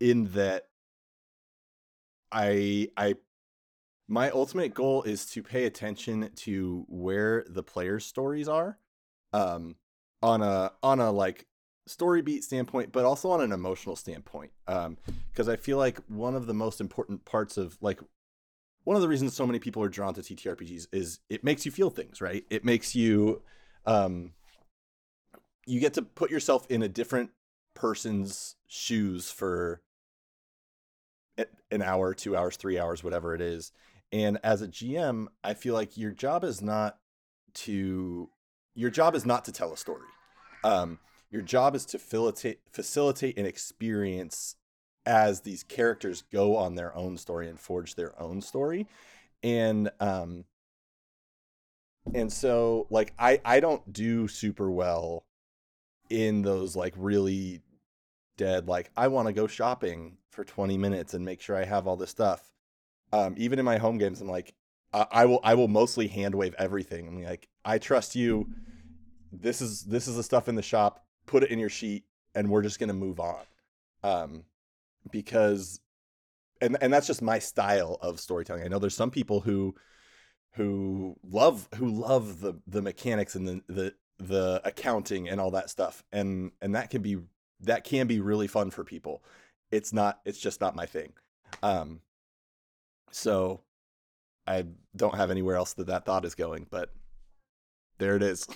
[0.01, 0.69] in that
[2.33, 3.17] I I
[4.09, 8.79] my ultimate goal is to pay attention to where the players' stories are
[9.33, 9.77] um
[10.23, 11.47] on a on a like
[11.87, 14.97] story beat standpoint but also on an emotional standpoint um
[15.33, 18.01] because I feel like one of the most important parts of like
[18.85, 21.71] one of the reasons so many people are drawn to TTRPGs is it makes you
[21.71, 22.45] feel things, right?
[22.51, 23.43] It makes you
[23.87, 24.33] um
[25.67, 27.31] you get to put yourself in a different
[27.75, 29.81] person's shoes for
[31.71, 33.73] an hour, 2 hours, 3 hours, whatever it is.
[34.13, 36.99] And as a GM, I feel like your job is not
[37.55, 38.31] to
[38.75, 40.07] your job is not to tell a story.
[40.65, 40.99] Um
[41.31, 44.57] your job is to facilitate facilitate an experience
[45.05, 48.87] as these characters go on their own story and forge their own story
[49.43, 50.45] and um
[52.15, 55.25] and so like i i don't do super well
[56.09, 57.61] in those like really
[58.37, 61.87] dead like i want to go shopping for 20 minutes and make sure i have
[61.87, 62.51] all this stuff
[63.13, 64.55] um even in my home games i'm like
[64.93, 68.49] i, I will i will mostly hand wave everything i'm like i trust you
[69.31, 72.05] this is this is the stuff in the shop put it in your sheet
[72.35, 73.45] and we're just gonna move on
[74.03, 74.45] um
[75.11, 75.81] because
[76.63, 78.65] and and that's just my style of storytelling.
[78.65, 79.75] I know there's some people who
[80.53, 85.69] who love who love the the mechanics and the the the accounting and all that
[85.69, 86.05] stuff.
[86.13, 87.19] And and that can be
[87.63, 89.23] that can be really fun for people.
[89.71, 91.13] It's not it's just not my thing.
[91.63, 92.01] Um
[93.11, 93.61] so
[94.47, 94.65] I
[94.97, 96.91] don't have anywhere else that that thought is going, but
[97.99, 98.47] there it is.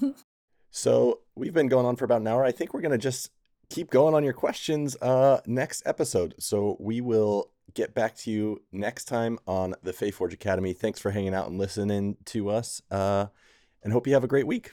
[0.70, 2.44] so we've been going on for about an hour.
[2.44, 3.30] I think we're gonna just
[3.70, 8.62] keep going on your questions uh next episode so we will get back to you
[8.72, 12.82] next time on the Fae Forge academy thanks for hanging out and listening to us
[12.90, 13.26] uh
[13.82, 14.72] and hope you have a great week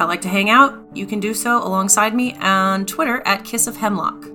[0.00, 3.44] If I like to hang out, you can do so alongside me on Twitter at
[3.44, 4.28] Kiss of Hemlock.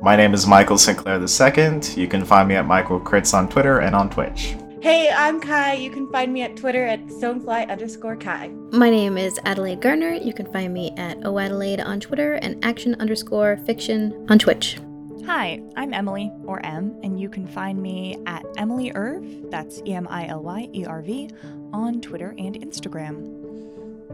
[0.00, 1.80] My name is Michael Sinclair II.
[2.00, 4.54] You can find me at Michael Crits on Twitter and on Twitch.
[4.80, 5.72] Hey, I'm Kai.
[5.72, 8.50] You can find me at Twitter at stonefly underscore Kai.
[8.70, 10.12] My name is Adelaide Garner.
[10.12, 14.78] You can find me at oadelaide on Twitter and action underscore fiction on Twitch.
[15.26, 19.94] Hi, I'm Emily, or M, and you can find me at Emily Erv, that's E
[19.94, 21.28] M I L Y E R V,
[21.72, 23.48] on Twitter and Instagram.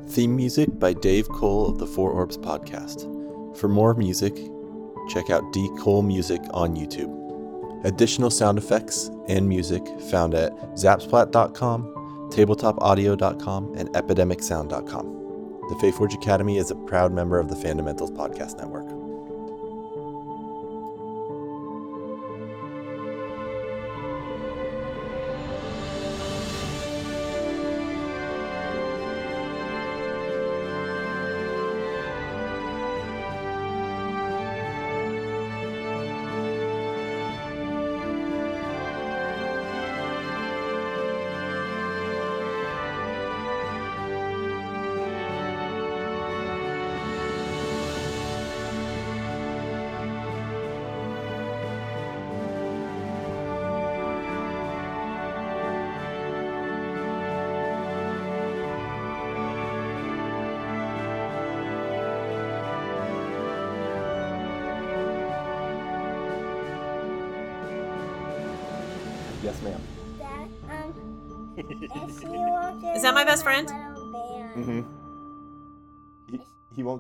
[0.09, 3.11] Theme music by Dave Cole of the Four Orbs podcast.
[3.57, 4.35] For more music,
[5.09, 7.13] check out D Cole Music on YouTube.
[7.85, 15.15] Additional sound effects and music found at zapsplat.com, tabletopaudio.com, and epidemicsound.com.
[15.69, 18.94] The Fae Forge Academy is a proud member of the Fundamentals Podcast Network.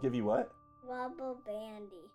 [0.05, 0.51] Give you what?
[0.86, 2.10] Rubber bandy.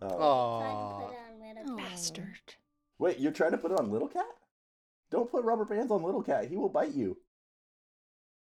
[0.00, 0.60] Oh.
[0.60, 1.08] Try to Aww.
[1.08, 1.76] put on little.
[1.76, 2.54] Bastard.
[3.00, 4.24] Wait, you're trying to put it on Little Cat?
[5.10, 6.48] Don't put rubber bands on Little Cat.
[6.48, 7.16] He will bite you.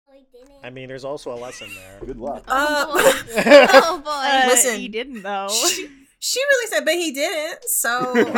[0.10, 0.56] Oh, he didn't.
[0.64, 2.00] I mean, there's also a lesson there.
[2.06, 2.46] Good luck.
[2.48, 4.10] Uh, Oh boy.
[4.10, 4.80] Uh, Listen.
[4.80, 5.50] he didn't though.
[5.50, 5.90] she,
[6.20, 7.66] she really said, but he didn't.
[7.66, 8.14] So.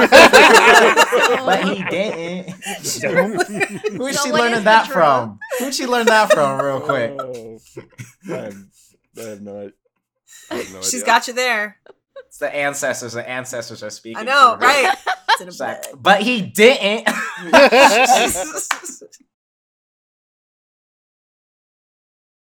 [1.46, 2.50] but he didn't.
[2.64, 5.38] Who's So she what learning that from?
[5.60, 7.14] Who'd she learn that from, real quick?
[7.20, 7.60] Oh,
[8.30, 8.56] I, have,
[9.16, 9.64] I have no idea.
[9.64, 9.79] I have
[10.52, 11.06] no She's idea.
[11.06, 11.78] got you there.
[12.28, 13.14] It's the ancestors.
[13.14, 14.18] The ancestors are speaking.
[14.18, 14.96] I know, right?
[15.42, 17.06] It's in a like, but he didn't.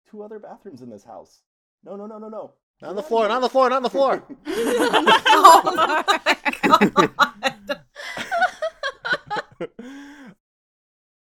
[0.10, 1.42] Two other bathrooms in this house.
[1.84, 2.54] No, no, no, no, no.
[2.82, 4.24] Not on the floor, not on the floor, not on the floor.
[4.48, 7.51] oh my god.